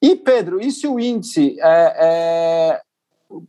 E, 0.03 0.17
Pedro, 0.17 0.59
e 0.59 0.69
se 0.69 0.85
o 0.85 0.99
índice 0.99 1.55
é, 1.61 1.95
é, 1.97 2.81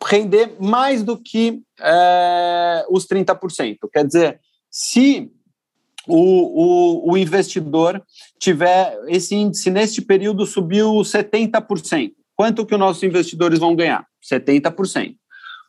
render 0.07 0.55
mais 0.61 1.03
do 1.03 1.19
que 1.19 1.61
é, 1.81 2.87
os 2.89 3.09
30%? 3.09 3.77
Quer 3.93 4.07
dizer, 4.07 4.41
se 4.71 5.33
o, 6.07 7.09
o, 7.09 7.13
o, 7.13 7.17
investidor 7.19 8.01
tiver 8.39 8.97
esse 9.09 9.35
índice 9.35 9.69
neste 9.69 10.01
período 10.01 10.47
subiu 10.47 10.93
70%, 10.93 12.13
quanto 12.37 12.65
que 12.65 12.75
os 12.75 12.81
nossos 12.81 13.03
investidores 13.03 13.59
vão 13.59 13.75
ganhar? 13.75 14.07
70%. 14.23 15.17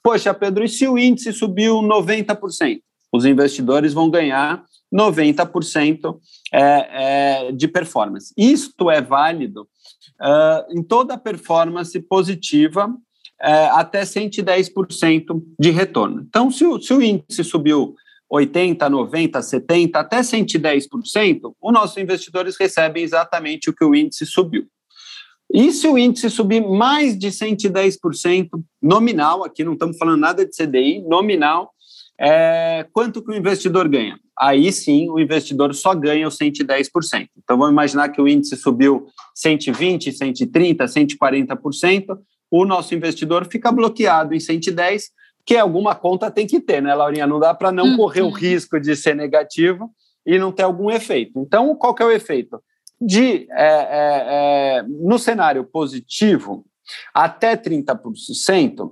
Poxa, 0.04 0.36
Pedro, 0.36 0.64
e 0.64 0.70
se 0.70 0.88
o 0.88 1.00
índice 1.00 1.34
subiu 1.34 1.78
90%? 1.78 2.80
Os 3.12 3.26
investidores 3.26 3.92
vão 3.92 4.08
ganhar 4.08 4.64
90% 4.94 6.20
é, 6.54 7.48
é, 7.48 7.52
de 7.52 7.68
performance. 7.68 8.32
Isto 8.38 8.92
é 8.92 9.02
válido 9.02 9.68
uh, 10.22 10.78
em 10.78 10.84
toda 10.84 11.18
performance 11.18 12.00
positiva 12.02 12.88
uh, 12.88 12.98
até 13.74 14.02
110% 14.02 15.44
de 15.60 15.72
retorno. 15.72 16.26
Então, 16.28 16.50
se 16.52 16.66
o, 16.66 16.80
se 16.80 16.94
o 16.94 17.02
índice 17.02 17.44
subiu 17.44 17.96
80, 18.30 18.90
90, 18.90 19.42
70, 19.42 20.00
até 20.00 20.20
110%, 20.20 21.54
os 21.62 21.74
nossos 21.74 21.98
investidores 21.98 22.56
recebem 22.60 23.04
exatamente 23.04 23.70
o 23.70 23.74
que 23.74 23.86
o 23.86 23.96
índice 23.96 24.26
subiu. 24.26 24.66
E 25.54 25.72
se 25.72 25.88
o 25.88 25.98
índice 25.98 26.30
subir 26.30 26.62
mais 26.62 27.18
de 27.18 27.28
110% 27.28 28.50
nominal, 28.82 29.44
aqui 29.44 29.64
não 29.64 29.74
estamos 29.74 29.98
falando 29.98 30.20
nada 30.20 30.46
de 30.46 30.52
CDI, 30.56 31.02
nominal, 31.08 31.72
é, 32.20 32.86
quanto 32.92 33.24
que 33.24 33.32
o 33.32 33.36
investidor 33.36 33.88
ganha? 33.88 34.20
Aí 34.38 34.72
sim, 34.72 35.10
o 35.10 35.20
investidor 35.20 35.74
só 35.74 35.94
ganha 35.96 36.28
os 36.28 36.38
110%. 36.38 37.30
Então, 37.38 37.58
vamos 37.58 37.72
imaginar 37.72 38.10
que 38.10 38.22
o 38.22 38.28
índice 38.28 38.58
subiu 38.58 39.08
120%, 39.36 40.12
130%, 40.12 41.18
140%, 41.18 42.20
o 42.52 42.66
nosso 42.66 42.94
investidor 42.94 43.48
fica 43.50 43.72
bloqueado 43.72 44.34
em 44.34 44.38
110%, 44.38 45.04
que 45.46 45.56
alguma 45.56 45.94
conta 45.94 46.32
tem 46.32 46.48
que 46.48 46.60
ter, 46.60 46.82
né, 46.82 46.94
Laurinha? 46.96 47.28
Não 47.28 47.40
dá 47.40 47.54
para 47.54 47.72
não 47.72 47.86
uhum. 47.86 47.98
correr 47.98 48.24
o 48.24 48.32
risco 48.32 48.80
de 48.80 48.96
ser 48.96 49.16
negativo 49.16 49.92
e 50.26 50.40
não 50.40 50.52
ter 50.52 50.64
algum 50.64 50.90
efeito. 50.90 51.40
Então, 51.40 51.76
qual 51.76 51.94
que 51.94 52.02
é 52.02 52.06
o 52.06 52.12
efeito? 52.12 52.62
De, 53.00 53.48
é, 53.52 53.58
é, 53.58 54.80
é 54.80 54.84
no 54.88 55.20
cenário 55.20 55.64
positivo, 55.64 56.66
até 57.14 57.56
30%, 57.56 58.92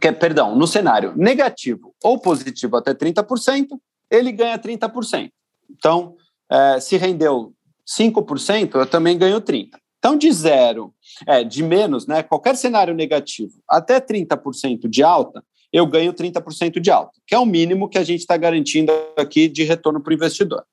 que, 0.00 0.12
perdão, 0.12 0.56
no 0.56 0.66
cenário 0.66 1.14
negativo 1.16 1.94
ou 2.02 2.18
positivo 2.18 2.76
até 2.76 2.94
30%, 2.94 3.68
ele 4.12 4.30
ganha 4.30 4.58
30%. 4.58 5.30
Então, 5.70 6.16
é, 6.50 6.78
se 6.78 6.96
rendeu 6.98 7.54
5%, 7.88 8.74
eu 8.74 8.86
também 8.86 9.16
ganho 9.16 9.40
30%. 9.40 9.70
Então, 9.98 10.18
de 10.18 10.32
zero, 10.32 10.92
é, 11.28 11.44
de 11.44 11.62
menos, 11.62 12.08
né, 12.08 12.24
qualquer 12.24 12.56
cenário 12.56 12.92
negativo 12.92 13.52
até 13.68 14.00
30% 14.00 14.88
de 14.88 15.02
alta, 15.02 15.44
eu 15.72 15.86
ganho 15.86 16.12
30% 16.12 16.80
de 16.80 16.90
alta, 16.90 17.12
que 17.26 17.34
é 17.34 17.38
o 17.38 17.46
mínimo 17.46 17.88
que 17.88 17.96
a 17.96 18.04
gente 18.04 18.20
está 18.20 18.36
garantindo 18.36 18.92
aqui 19.16 19.48
de 19.48 19.62
retorno 19.62 20.02
para 20.02 20.10
o 20.10 20.14
investidor. 20.14 20.64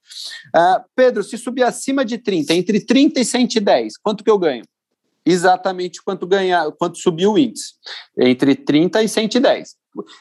Uh, 0.53 0.83
Pedro, 0.95 1.23
se 1.23 1.37
subir 1.37 1.63
acima 1.63 2.03
de 2.03 2.17
30, 2.17 2.53
entre 2.53 2.83
30 2.83 3.19
e 3.19 3.25
110, 3.25 3.97
quanto 3.97 4.23
que 4.23 4.31
eu 4.31 4.37
ganho? 4.37 4.63
Exatamente 5.29 6.01
quanto 6.03 6.25
ganhar, 6.25 6.71
quanto 6.71 6.97
subiu 6.97 7.33
o 7.33 7.37
índice, 7.37 7.73
entre 8.17 8.55
30 8.55 9.03
e 9.03 9.07
110. 9.07 9.75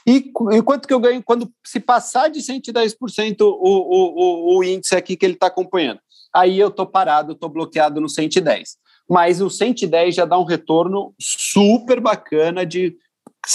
E, 0.06 0.30
e 0.52 0.62
quanto 0.62 0.86
que 0.86 0.94
eu 0.94 1.00
ganho 1.00 1.22
quando 1.22 1.50
se 1.64 1.80
passar 1.80 2.28
de 2.28 2.40
110% 2.40 3.40
o, 3.40 3.46
o, 3.46 4.54
o, 4.54 4.58
o 4.58 4.64
índice 4.64 4.94
aqui 4.94 5.16
que 5.16 5.24
ele 5.24 5.34
está 5.34 5.46
acompanhando? 5.46 6.00
Aí 6.34 6.58
eu 6.58 6.68
estou 6.68 6.86
parado, 6.86 7.32
estou 7.32 7.48
bloqueado 7.48 8.00
no 8.00 8.08
110. 8.08 8.76
Mas 9.08 9.40
o 9.40 9.48
110 9.48 10.14
já 10.14 10.24
dá 10.24 10.38
um 10.38 10.44
retorno 10.44 11.14
super 11.18 12.00
bacana 12.00 12.66
de 12.66 12.96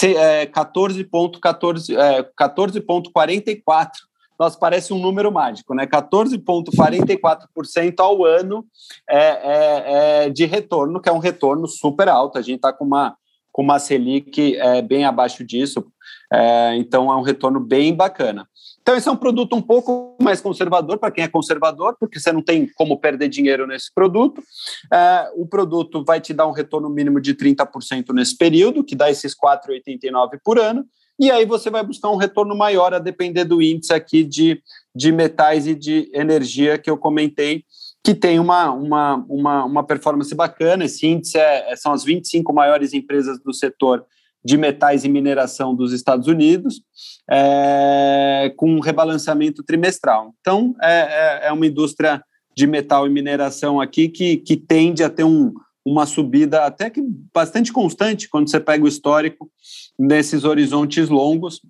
é, 0.02 0.46
14,44. 0.46 1.96
É, 1.96 2.22
14 2.36 2.80
nossa, 4.38 4.58
parece 4.58 4.92
um 4.92 4.98
número 4.98 5.30
mágico, 5.30 5.74
né? 5.74 5.86
14,44% 5.86 8.00
ao 8.00 8.24
ano 8.24 8.66
é, 9.08 9.18
é, 9.18 10.26
é, 10.26 10.30
de 10.30 10.44
retorno, 10.44 11.00
que 11.00 11.08
é 11.08 11.12
um 11.12 11.18
retorno 11.18 11.68
super 11.68 12.08
alto. 12.08 12.38
A 12.38 12.42
gente 12.42 12.56
está 12.56 12.72
com 12.72 12.84
uma, 12.84 13.16
com 13.52 13.62
uma 13.62 13.78
Selic 13.78 14.56
é, 14.56 14.82
bem 14.82 15.04
abaixo 15.04 15.44
disso, 15.44 15.86
é, 16.32 16.74
então 16.76 17.12
é 17.12 17.16
um 17.16 17.22
retorno 17.22 17.60
bem 17.60 17.94
bacana. 17.94 18.48
Então, 18.82 18.96
esse 18.96 19.08
é 19.08 19.12
um 19.12 19.16
produto 19.16 19.56
um 19.56 19.62
pouco 19.62 20.14
mais 20.20 20.42
conservador 20.42 20.98
para 20.98 21.10
quem 21.10 21.24
é 21.24 21.28
conservador, 21.28 21.96
porque 21.98 22.20
você 22.20 22.30
não 22.30 22.42
tem 22.42 22.68
como 22.74 23.00
perder 23.00 23.30
dinheiro 23.30 23.66
nesse 23.66 23.90
produto. 23.94 24.42
É, 24.92 25.32
o 25.36 25.46
produto 25.46 26.04
vai 26.04 26.20
te 26.20 26.34
dar 26.34 26.46
um 26.46 26.52
retorno 26.52 26.90
mínimo 26.90 27.18
de 27.18 27.34
30% 27.34 28.12
nesse 28.12 28.36
período, 28.36 28.84
que 28.84 28.94
dá 28.94 29.10
esses 29.10 29.34
4,89 29.34 30.38
por 30.44 30.58
ano 30.58 30.84
e 31.18 31.30
aí 31.30 31.46
você 31.46 31.70
vai 31.70 31.84
buscar 31.84 32.10
um 32.10 32.16
retorno 32.16 32.56
maior 32.56 32.92
a 32.92 32.98
depender 32.98 33.44
do 33.44 33.62
índice 33.62 33.92
aqui 33.92 34.24
de, 34.24 34.60
de 34.94 35.12
metais 35.12 35.66
e 35.66 35.74
de 35.74 36.10
energia 36.12 36.78
que 36.78 36.90
eu 36.90 36.96
comentei, 36.96 37.64
que 38.02 38.14
tem 38.14 38.38
uma, 38.38 38.70
uma, 38.70 39.24
uma, 39.28 39.64
uma 39.64 39.84
performance 39.84 40.34
bacana. 40.34 40.84
Esse 40.84 41.06
índice 41.06 41.38
é, 41.38 41.72
é 41.72 41.76
são 41.76 41.92
as 41.92 42.04
25 42.04 42.52
maiores 42.52 42.92
empresas 42.92 43.40
do 43.40 43.52
setor 43.52 44.04
de 44.44 44.58
metais 44.58 45.04
e 45.04 45.08
mineração 45.08 45.74
dos 45.74 45.92
Estados 45.92 46.26
Unidos, 46.26 46.82
é, 47.30 48.52
com 48.56 48.70
um 48.70 48.80
rebalanceamento 48.80 49.62
trimestral. 49.62 50.34
Então, 50.40 50.74
é, 50.82 51.40
é, 51.44 51.48
é 51.48 51.52
uma 51.52 51.66
indústria 51.66 52.22
de 52.54 52.66
metal 52.66 53.06
e 53.06 53.10
mineração 53.10 53.80
aqui 53.80 54.08
que, 54.08 54.36
que 54.36 54.56
tende 54.56 55.02
a 55.02 55.08
ter 55.08 55.24
um, 55.24 55.54
uma 55.84 56.06
subida 56.06 56.64
até 56.64 56.88
que 56.88 57.02
bastante 57.32 57.72
constante 57.72 58.28
quando 58.28 58.50
você 58.50 58.58
pega 58.58 58.84
o 58.84 58.88
histórico 58.88 59.50
nesses 59.98 60.44
horizontes 60.44 61.08
longos. 61.08 61.60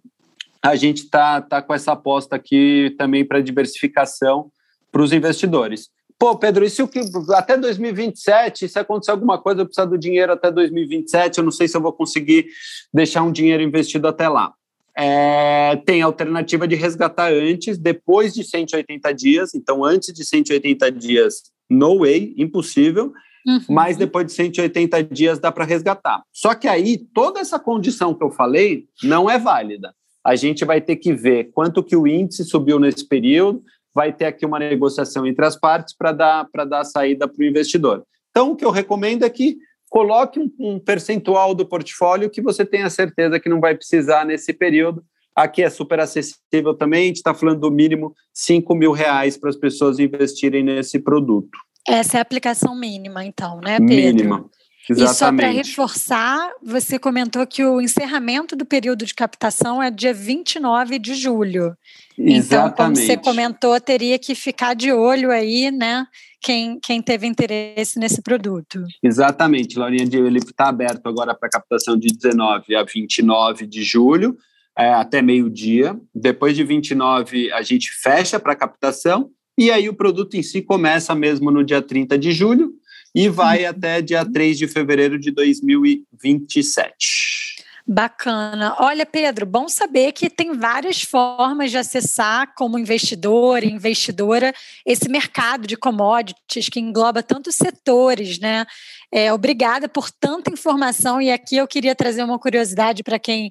A 0.62 0.76
gente 0.76 1.04
está 1.04 1.42
tá 1.42 1.60
com 1.60 1.74
essa 1.74 1.92
aposta 1.92 2.36
aqui 2.36 2.94
também 2.96 3.24
para 3.24 3.40
diversificação 3.40 4.50
para 4.90 5.02
os 5.02 5.12
investidores. 5.12 5.90
Pô, 6.18 6.36
Pedro, 6.36 6.64
e 6.64 6.70
se 6.70 6.82
o 6.82 6.88
que 6.88 7.00
até 7.34 7.56
2027, 7.56 8.68
se 8.68 8.78
acontecer 8.78 9.10
alguma 9.10 9.36
coisa, 9.36 9.60
eu 9.60 9.66
precisar 9.66 9.86
do 9.86 9.98
dinheiro 9.98 10.32
até 10.32 10.50
2027, 10.50 11.38
eu 11.38 11.44
não 11.44 11.50
sei 11.50 11.66
se 11.66 11.76
eu 11.76 11.80
vou 11.80 11.92
conseguir 11.92 12.46
deixar 12.92 13.22
um 13.22 13.32
dinheiro 13.32 13.62
investido 13.62 14.06
até 14.06 14.28
lá. 14.28 14.54
É, 14.96 15.74
tem 15.84 16.02
a 16.02 16.06
alternativa 16.06 16.68
de 16.68 16.76
resgatar 16.76 17.32
antes, 17.32 17.76
depois 17.76 18.32
de 18.32 18.44
180 18.44 19.12
dias. 19.12 19.54
Então, 19.54 19.84
antes 19.84 20.14
de 20.14 20.24
180 20.24 20.92
dias, 20.92 21.42
no 21.68 21.98
way, 21.98 22.32
impossível. 22.38 23.12
Uhum. 23.46 23.60
Mas 23.68 23.96
depois 23.96 24.26
de 24.26 24.32
180 24.32 25.04
dias 25.04 25.38
dá 25.38 25.52
para 25.52 25.64
resgatar. 25.64 26.22
Só 26.32 26.54
que 26.54 26.66
aí 26.66 26.98
toda 26.98 27.40
essa 27.40 27.58
condição 27.58 28.14
que 28.14 28.24
eu 28.24 28.30
falei 28.30 28.86
não 29.02 29.28
é 29.28 29.38
válida. 29.38 29.94
A 30.24 30.34
gente 30.34 30.64
vai 30.64 30.80
ter 30.80 30.96
que 30.96 31.12
ver 31.12 31.50
quanto 31.52 31.82
que 31.82 31.94
o 31.94 32.06
índice 32.06 32.44
subiu 32.44 32.80
nesse 32.80 33.06
período, 33.06 33.62
vai 33.94 34.12
ter 34.12 34.24
aqui 34.24 34.46
uma 34.46 34.58
negociação 34.58 35.26
entre 35.26 35.44
as 35.44 35.54
partes 35.54 35.94
para 35.96 36.12
dar 36.12 36.48
para 36.50 36.64
dar 36.64 36.84
saída 36.84 37.28
para 37.28 37.42
o 37.42 37.46
investidor. 37.46 38.02
Então 38.30 38.52
o 38.52 38.56
que 38.56 38.64
eu 38.64 38.70
recomendo 38.70 39.24
é 39.24 39.30
que 39.30 39.58
coloque 39.90 40.40
um, 40.40 40.50
um 40.58 40.80
percentual 40.80 41.54
do 41.54 41.66
portfólio 41.66 42.30
que 42.30 42.42
você 42.42 42.64
tenha 42.64 42.88
certeza 42.90 43.38
que 43.38 43.48
não 43.48 43.60
vai 43.60 43.76
precisar 43.76 44.24
nesse 44.24 44.52
período. 44.52 45.04
Aqui 45.36 45.62
é 45.62 45.70
super 45.70 46.00
acessível 46.00 46.74
também, 46.74 47.04
a 47.04 47.06
gente 47.06 47.16
está 47.16 47.34
falando 47.34 47.60
do 47.60 47.70
mínimo 47.70 48.14
5 48.32 48.74
mil 48.74 48.92
reais 48.92 49.36
para 49.36 49.50
as 49.50 49.56
pessoas 49.56 49.98
investirem 49.98 50.62
nesse 50.62 50.98
produto. 50.98 51.58
Essa 51.86 52.16
é 52.16 52.18
a 52.18 52.22
aplicação 52.22 52.74
mínima, 52.74 53.24
então, 53.24 53.60
né, 53.60 53.78
Pedro? 53.78 53.94
Mínima. 53.94 54.50
Exatamente. 54.88 55.12
E 55.12 55.16
só 55.16 55.32
para 55.32 55.50
reforçar, 55.50 56.50
você 56.62 56.98
comentou 56.98 57.46
que 57.46 57.64
o 57.64 57.80
encerramento 57.80 58.54
do 58.54 58.66
período 58.66 59.06
de 59.06 59.14
captação 59.14 59.82
é 59.82 59.90
dia 59.90 60.12
29 60.12 60.98
de 60.98 61.14
julho. 61.14 61.74
Exatamente. 62.18 62.44
Então, 62.46 62.72
como 62.72 62.96
você 62.96 63.16
comentou, 63.16 63.80
teria 63.80 64.18
que 64.18 64.34
ficar 64.34 64.74
de 64.74 64.92
olho 64.92 65.30
aí, 65.30 65.70
né? 65.70 66.06
Quem, 66.40 66.78
quem 66.78 67.00
teve 67.00 67.26
interesse 67.26 67.98
nesse 67.98 68.20
produto. 68.20 68.84
Exatamente, 69.02 69.78
Laurinha, 69.78 70.02
ele 70.02 70.38
está 70.38 70.68
aberto 70.68 71.06
agora 71.06 71.34
para 71.34 71.48
captação 71.48 71.96
de 71.96 72.08
19 72.08 72.76
a 72.76 72.82
29 72.82 73.66
de 73.66 73.82
julho, 73.82 74.36
é, 74.76 74.92
até 74.92 75.22
meio-dia. 75.22 75.98
Depois 76.14 76.54
de 76.54 76.62
29, 76.62 77.50
a 77.50 77.62
gente 77.62 77.90
fecha 77.90 78.38
para 78.38 78.54
captação 78.54 79.30
e 79.56 79.70
aí 79.70 79.88
o 79.88 79.94
produto 79.94 80.34
em 80.34 80.42
si 80.42 80.62
começa 80.62 81.14
mesmo 81.14 81.50
no 81.50 81.64
dia 81.64 81.80
30 81.80 82.18
de 82.18 82.32
julho 82.32 82.74
e 83.14 83.28
vai 83.28 83.62
uhum. 83.62 83.70
até 83.70 84.02
dia 84.02 84.24
3 84.24 84.58
de 84.58 84.66
fevereiro 84.66 85.18
de 85.18 85.30
2027. 85.30 87.44
Bacana. 87.86 88.74
Olha, 88.78 89.04
Pedro, 89.04 89.44
bom 89.44 89.68
saber 89.68 90.12
que 90.12 90.30
tem 90.30 90.54
várias 90.54 91.02
formas 91.02 91.70
de 91.70 91.76
acessar 91.76 92.54
como 92.56 92.78
investidor 92.78 93.62
e 93.62 93.70
investidora 93.70 94.54
esse 94.86 95.06
mercado 95.06 95.66
de 95.66 95.76
commodities 95.76 96.70
que 96.70 96.80
engloba 96.80 97.22
tantos 97.22 97.56
setores, 97.56 98.38
né? 98.38 98.64
É, 99.12 99.30
obrigada 99.34 99.86
por 99.86 100.10
tanta 100.10 100.50
informação 100.50 101.20
e 101.20 101.30
aqui 101.30 101.58
eu 101.58 101.68
queria 101.68 101.94
trazer 101.94 102.24
uma 102.24 102.38
curiosidade 102.38 103.02
para 103.02 103.18
quem 103.18 103.50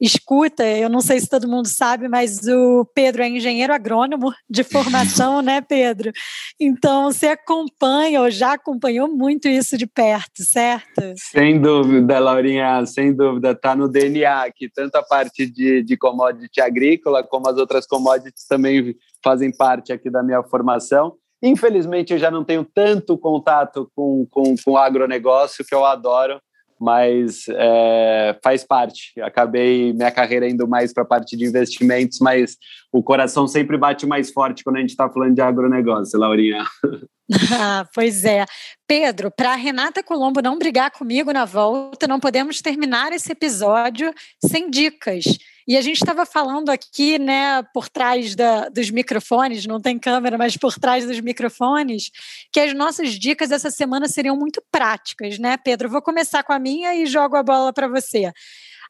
escuta, 0.00 0.64
eu 0.66 0.88
não 0.88 1.00
sei 1.00 1.20
se 1.20 1.28
todo 1.28 1.48
mundo 1.48 1.68
sabe, 1.68 2.08
mas 2.08 2.46
o 2.46 2.86
Pedro 2.94 3.22
é 3.22 3.28
engenheiro 3.28 3.72
agrônomo 3.72 4.32
de 4.48 4.64
formação, 4.64 5.42
né, 5.42 5.60
Pedro? 5.60 6.10
Então, 6.58 7.12
você 7.12 7.28
acompanha 7.28 8.22
ou 8.22 8.30
já 8.30 8.54
acompanhou 8.54 9.08
muito 9.08 9.46
isso 9.48 9.76
de 9.76 9.86
perto, 9.86 10.42
certo? 10.42 11.02
Sem 11.16 11.60
dúvida, 11.60 12.18
Laurinha, 12.18 12.84
sem 12.86 13.14
dúvida, 13.14 13.50
está 13.50 13.76
no 13.76 13.88
DNA 13.88 14.44
aqui, 14.44 14.70
tanto 14.72 14.96
a 14.96 15.02
parte 15.02 15.46
de, 15.46 15.82
de 15.82 15.96
commodity 15.96 16.60
agrícola, 16.60 17.22
como 17.22 17.48
as 17.48 17.58
outras 17.58 17.86
commodities 17.86 18.46
também 18.46 18.94
fazem 19.22 19.54
parte 19.54 19.92
aqui 19.92 20.10
da 20.10 20.22
minha 20.22 20.42
formação. 20.42 21.14
Infelizmente, 21.42 22.12
eu 22.12 22.18
já 22.18 22.30
não 22.30 22.44
tenho 22.44 22.64
tanto 22.64 23.16
contato 23.16 23.90
com, 23.94 24.26
com, 24.30 24.54
com 24.62 24.76
agronegócio, 24.76 25.64
que 25.64 25.74
eu 25.74 25.84
adoro, 25.84 26.40
mas 26.80 27.44
é, 27.48 28.38
faz 28.42 28.64
parte. 28.64 29.12
Acabei 29.20 29.92
minha 29.92 30.10
carreira 30.10 30.48
indo 30.48 30.66
mais 30.66 30.92
para 30.92 31.02
a 31.02 31.06
parte 31.06 31.36
de 31.36 31.44
investimentos, 31.44 32.18
mas 32.20 32.56
o 32.90 33.02
coração 33.02 33.46
sempre 33.46 33.76
bate 33.76 34.06
mais 34.06 34.32
forte 34.32 34.64
quando 34.64 34.76
a 34.76 34.80
gente 34.80 34.90
está 34.90 35.08
falando 35.10 35.34
de 35.34 35.42
agronegócio, 35.42 36.18
Laurinha. 36.18 36.64
Ah, 37.52 37.86
pois 37.94 38.24
é. 38.24 38.44
Pedro, 38.88 39.30
para 39.30 39.54
Renata 39.54 40.02
Colombo 40.02 40.42
não 40.42 40.58
brigar 40.58 40.90
comigo 40.90 41.32
na 41.32 41.44
volta, 41.44 42.08
não 42.08 42.18
podemos 42.18 42.60
terminar 42.60 43.12
esse 43.12 43.30
episódio 43.30 44.12
sem 44.44 44.68
dicas. 44.68 45.24
E 45.66 45.76
a 45.76 45.80
gente 45.80 45.96
estava 45.96 46.24
falando 46.26 46.70
aqui, 46.70 47.18
né, 47.18 47.62
por 47.74 47.88
trás 47.88 48.34
da, 48.34 48.68
dos 48.68 48.90
microfones, 48.90 49.66
não 49.66 49.80
tem 49.80 49.98
câmera, 49.98 50.36
mas 50.38 50.56
por 50.56 50.74
trás 50.74 51.06
dos 51.06 51.20
microfones, 51.20 52.10
que 52.52 52.60
as 52.60 52.74
nossas 52.74 53.10
dicas 53.18 53.50
essa 53.50 53.70
semana 53.70 54.08
seriam 54.08 54.36
muito 54.36 54.62
práticas, 54.70 55.38
né, 55.38 55.56
Pedro? 55.56 55.88
Vou 55.88 56.02
começar 56.02 56.42
com 56.42 56.52
a 56.52 56.58
minha 56.58 56.94
e 56.94 57.06
jogo 57.06 57.36
a 57.36 57.42
bola 57.42 57.72
para 57.72 57.88
você. 57.88 58.32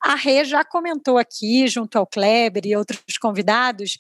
A 0.03 0.15
Rê 0.15 0.45
já 0.45 0.65
comentou 0.65 1.19
aqui, 1.19 1.69
junto 1.69 1.99
ao 1.99 2.07
Kleber 2.07 2.63
e 2.65 2.75
outros 2.75 3.01
convidados, 3.21 3.99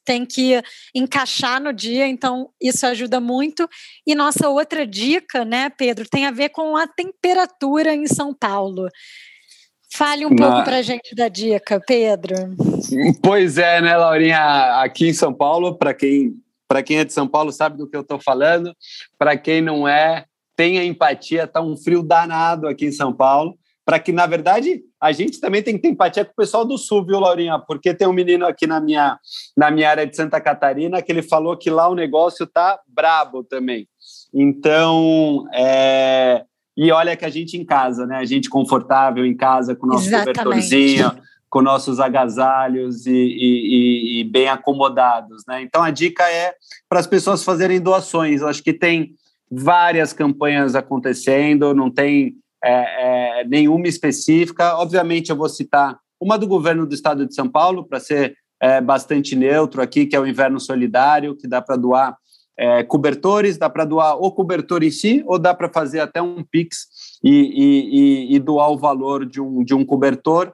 Tem 0.04 0.26
que 0.26 0.62
encaixar 0.94 1.60
no 1.60 1.72
dia, 1.72 2.06
então 2.06 2.50
isso 2.60 2.86
ajuda 2.86 3.20
muito. 3.20 3.68
E 4.06 4.14
nossa 4.14 4.48
outra 4.48 4.86
dica, 4.86 5.44
né, 5.44 5.70
Pedro, 5.70 6.08
tem 6.08 6.26
a 6.26 6.30
ver 6.30 6.50
com 6.50 6.76
a 6.76 6.86
temperatura 6.86 7.94
em 7.94 8.06
São 8.06 8.34
Paulo. 8.34 8.88
Fale 9.92 10.26
um 10.26 10.30
Na... 10.30 10.36
pouco 10.36 10.64
para 10.64 10.78
a 10.78 10.82
gente 10.82 11.14
da 11.14 11.28
dica, 11.28 11.80
Pedro. 11.80 12.36
Pois 13.22 13.58
é, 13.58 13.80
né, 13.80 13.96
Laurinha? 13.96 14.82
Aqui 14.82 15.08
em 15.08 15.14
São 15.14 15.32
Paulo, 15.32 15.76
para 15.76 15.94
quem, 15.94 16.34
quem 16.84 16.98
é 16.98 17.04
de 17.04 17.12
São 17.12 17.28
Paulo 17.28 17.52
sabe 17.52 17.78
do 17.78 17.88
que 17.88 17.96
eu 17.96 18.02
estou 18.02 18.20
falando, 18.20 18.74
para 19.18 19.36
quem 19.36 19.62
não 19.62 19.86
é, 19.86 20.24
tenha 20.56 20.84
empatia, 20.84 21.46
tá 21.46 21.60
um 21.60 21.76
frio 21.76 22.02
danado 22.02 22.66
aqui 22.66 22.86
em 22.86 22.92
São 22.92 23.12
Paulo 23.12 23.56
para 23.84 23.98
que, 23.98 24.12
na 24.12 24.26
verdade, 24.26 24.82
a 25.00 25.12
gente 25.12 25.38
também 25.38 25.62
tem 25.62 25.76
que 25.76 25.82
ter 25.82 25.88
empatia 25.88 26.24
com 26.24 26.32
o 26.32 26.36
pessoal 26.36 26.64
do 26.64 26.78
Sul, 26.78 27.04
viu, 27.04 27.20
Laurinha? 27.20 27.58
Porque 27.58 27.92
tem 27.92 28.08
um 28.08 28.12
menino 28.12 28.46
aqui 28.46 28.66
na 28.66 28.80
minha, 28.80 29.18
na 29.56 29.70
minha 29.70 29.90
área 29.90 30.06
de 30.06 30.16
Santa 30.16 30.40
Catarina 30.40 31.02
que 31.02 31.12
ele 31.12 31.22
falou 31.22 31.56
que 31.56 31.68
lá 31.68 31.88
o 31.88 31.94
negócio 31.94 32.46
tá 32.46 32.80
brabo 32.88 33.44
também. 33.44 33.86
Então, 34.32 35.44
é... 35.52 36.44
e 36.74 36.90
olha 36.90 37.16
que 37.16 37.26
a 37.26 37.28
gente 37.28 37.58
em 37.58 37.64
casa, 37.64 38.06
né? 38.06 38.16
A 38.16 38.24
gente 38.24 38.48
confortável 38.48 39.26
em 39.26 39.36
casa, 39.36 39.76
com 39.76 39.86
o 39.86 39.90
nosso 39.90 40.06
Exatamente. 40.06 40.38
cobertorzinho, 40.38 41.12
com 41.50 41.60
nossos 41.60 42.00
agasalhos 42.00 43.06
e, 43.06 43.12
e, 43.12 44.20
e, 44.20 44.24
bem 44.24 44.48
acomodados, 44.48 45.44
né? 45.46 45.62
Então, 45.62 45.82
a 45.82 45.90
dica 45.90 46.24
é 46.24 46.54
para 46.88 47.00
as 47.00 47.06
pessoas 47.06 47.44
fazerem 47.44 47.80
doações. 47.80 48.40
Eu 48.40 48.48
acho 48.48 48.62
que 48.62 48.72
tem 48.72 49.14
várias 49.50 50.12
campanhas 50.12 50.74
acontecendo, 50.74 51.74
não 51.74 51.90
tem 51.90 52.34
é, 52.64 53.40
é, 53.40 53.44
nenhuma 53.44 53.86
específica. 53.86 54.76
Obviamente, 54.76 55.30
eu 55.30 55.36
vou 55.36 55.48
citar 55.48 55.98
uma 56.20 56.38
do 56.38 56.46
governo 56.46 56.86
do 56.86 56.94
estado 56.94 57.26
de 57.26 57.34
São 57.34 57.48
Paulo, 57.48 57.84
para 57.86 58.00
ser 58.00 58.34
é, 58.60 58.80
bastante 58.80 59.36
neutro 59.36 59.82
aqui, 59.82 60.06
que 60.06 60.16
é 60.16 60.20
o 60.20 60.26
Inverno 60.26 60.58
Solidário, 60.58 61.36
que 61.36 61.46
dá 61.46 61.60
para 61.60 61.76
doar 61.76 62.16
é, 62.56 62.82
cobertores, 62.82 63.58
dá 63.58 63.68
para 63.68 63.84
doar 63.84 64.16
o 64.16 64.32
cobertor 64.32 64.82
em 64.82 64.90
si, 64.90 65.22
ou 65.26 65.38
dá 65.38 65.52
para 65.52 65.68
fazer 65.68 66.00
até 66.00 66.22
um 66.22 66.42
Pix 66.42 66.86
e, 67.22 68.30
e, 68.30 68.36
e, 68.36 68.38
doar 68.38 68.70
o 68.70 68.78
valor 68.78 69.26
de 69.26 69.40
um, 69.40 69.62
de 69.62 69.74
um 69.74 69.84
cobertor. 69.84 70.52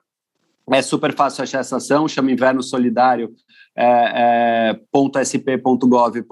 É 0.73 0.83
super 0.83 1.15
fácil 1.15 1.43
achar 1.43 1.61
essa 1.61 1.77
ação, 1.77 2.09
chama 2.09 2.33
Inverno 2.33 2.63
Solidário. 2.63 3.31
É, 3.77 4.75
é, 4.75 5.25
.sp.gov.br, 5.25 6.23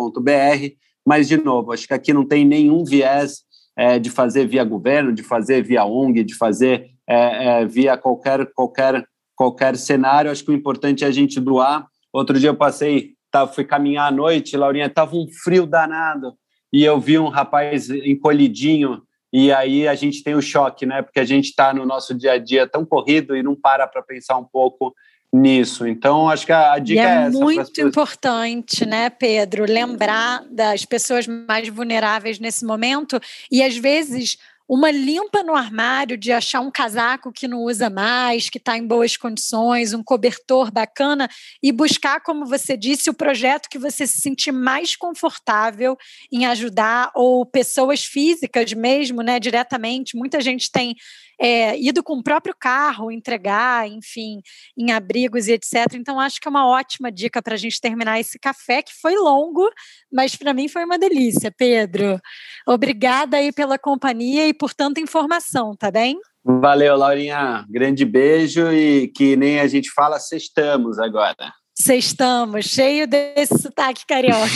mas 1.07 1.29
de 1.29 1.37
novo, 1.37 1.73
acho 1.73 1.87
que 1.87 1.95
aqui 1.95 2.13
não 2.13 2.27
tem 2.27 2.45
nenhum 2.45 2.85
viés 2.85 3.45
é, 3.79 3.97
de 3.97 4.11
fazer 4.11 4.45
via 4.45 4.65
governo, 4.65 5.13
de 5.13 5.23
fazer 5.23 5.63
via 5.63 5.85
ONG, 5.85 6.25
de 6.25 6.35
fazer 6.35 6.91
é, 7.09 7.61
é, 7.61 7.65
via 7.65 7.97
qualquer, 7.97 8.45
qualquer, 8.53 9.07
qualquer 9.37 9.77
cenário. 9.77 10.33
Acho 10.33 10.45
que 10.45 10.51
o 10.51 10.55
importante 10.55 11.05
é 11.05 11.07
a 11.07 11.13
gente 11.13 11.39
doar. 11.39 11.87
Outro 12.13 12.41
dia 12.41 12.49
eu 12.49 12.57
passei, 12.57 13.13
tá, 13.31 13.47
fui 13.47 13.65
caminhar 13.65 14.09
à 14.09 14.11
noite, 14.11 14.57
Laurinha, 14.57 14.87
estava 14.87 15.15
um 15.15 15.27
frio 15.45 15.65
danado, 15.65 16.35
e 16.73 16.83
eu 16.83 16.99
vi 16.99 17.19
um 17.19 17.29
rapaz 17.29 17.89
encolhidinho, 17.89 19.03
e 19.33 19.53
aí 19.53 19.87
a 19.87 19.95
gente 19.95 20.25
tem 20.25 20.35
o 20.35 20.43
choque, 20.43 20.85
né? 20.85 21.03
Porque 21.03 21.21
a 21.21 21.25
gente 21.25 21.45
está 21.45 21.73
no 21.73 21.87
nosso 21.87 22.15
dia 22.15 22.33
a 22.33 22.39
dia 22.39 22.67
tão 22.67 22.85
corrido 22.85 23.37
e 23.37 23.43
não 23.43 23.55
para 23.55 23.87
para 23.87 24.03
pensar 24.03 24.39
um 24.39 24.45
pouco 24.45 24.93
nisso. 25.33 25.87
Então, 25.87 26.29
acho 26.29 26.47
que 26.47 26.53
a, 26.53 26.73
a 26.73 26.79
dica 26.79 27.01
e 27.01 27.05
é, 27.05 27.09
é 27.09 27.27
essa. 27.27 27.39
muito 27.39 27.81
importante, 27.81 28.87
né, 28.87 29.11
Pedro, 29.11 29.65
lembrar 29.65 30.45
das 30.51 30.85
pessoas 30.85 31.27
mais 31.27 31.69
vulneráveis 31.69 32.39
nesse 32.39 32.65
momento 32.65 33.21
e 33.51 33.63
às 33.63 33.77
vezes 33.77 34.39
uma 34.69 34.91
limpa 34.91 35.43
no 35.43 35.57
armário 35.57 36.19
de 36.19 36.31
achar 36.31 36.61
um 36.61 36.71
casaco 36.71 37.33
que 37.33 37.49
não 37.49 37.63
usa 37.63 37.89
mais, 37.89 38.51
que 38.51 38.59
está 38.59 38.77
em 38.77 38.87
boas 38.87 39.17
condições, 39.17 39.95
um 39.95 40.03
cobertor 40.03 40.71
bacana 40.71 41.27
e 41.63 41.73
buscar, 41.73 42.21
como 42.21 42.45
você 42.45 42.77
disse, 42.77 43.09
o 43.09 43.15
projeto 43.15 43.69
que 43.71 43.79
você 43.79 44.07
se 44.07 44.21
sentir 44.21 44.53
mais 44.53 44.95
confortável 44.95 45.97
em 46.31 46.45
ajudar 46.45 47.11
ou 47.15 47.47
pessoas 47.47 48.05
físicas 48.05 48.75
mesmo, 48.75 49.23
né, 49.23 49.41
diretamente. 49.41 50.15
Muita 50.15 50.39
gente 50.39 50.71
tem 50.71 50.95
é, 51.41 51.79
ido 51.79 52.03
com 52.03 52.15
o 52.15 52.23
próprio 52.23 52.55
carro 52.59 53.11
entregar, 53.11 53.89
enfim, 53.89 54.41
em 54.77 54.91
abrigos 54.91 55.49
e 55.49 55.53
etc. 55.53 55.95
Então, 55.95 56.19
acho 56.19 56.41
que 56.41 56.49
é 56.49 56.51
uma 56.51 56.67
ótima 56.67 57.13
dica 57.13 57.41
para 57.43 57.55
a 57.55 57.59
gente 57.59 57.81
terminar 57.81 58.19
esse 58.19 58.39
café, 58.39 58.83
que 58.83 58.93
foi 59.01 59.15
longo, 59.15 59.69
mas 60.13 60.35
para 60.35 60.53
mim 60.53 60.69
foi 60.69 60.85
uma 60.85 60.99
delícia, 60.99 61.53
Pedro. 61.57 62.21
Obrigada 62.67 63.37
aí 63.37 63.53
pela 63.53 63.79
companhia 63.79 64.49
e 64.49 64.55
por 64.55 64.75
tanta 64.75 65.01
informação, 65.01 65.77
tá 65.77 65.91
bem? 65.91 66.19
Valeu, 66.45 66.97
Laurinha. 66.97 67.65
Grande 67.69 68.05
beijo 68.05 68.73
e 68.73 69.09
que 69.09 69.37
nem 69.37 69.61
a 69.61 69.67
gente 69.67 69.91
fala, 69.91 70.19
sextamos 70.19 70.99
agora. 70.99 71.53
Sextamos, 71.75 72.65
cheio 72.65 73.07
desse 73.07 73.57
sotaque 73.59 74.05
carioca. 74.05 74.47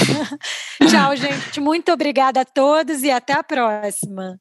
Tchau, 0.90 1.14
gente. 1.14 1.60
Muito 1.60 1.92
obrigada 1.92 2.40
a 2.40 2.44
todos 2.44 3.02
e 3.02 3.10
até 3.10 3.34
a 3.34 3.44
próxima. 3.44 4.40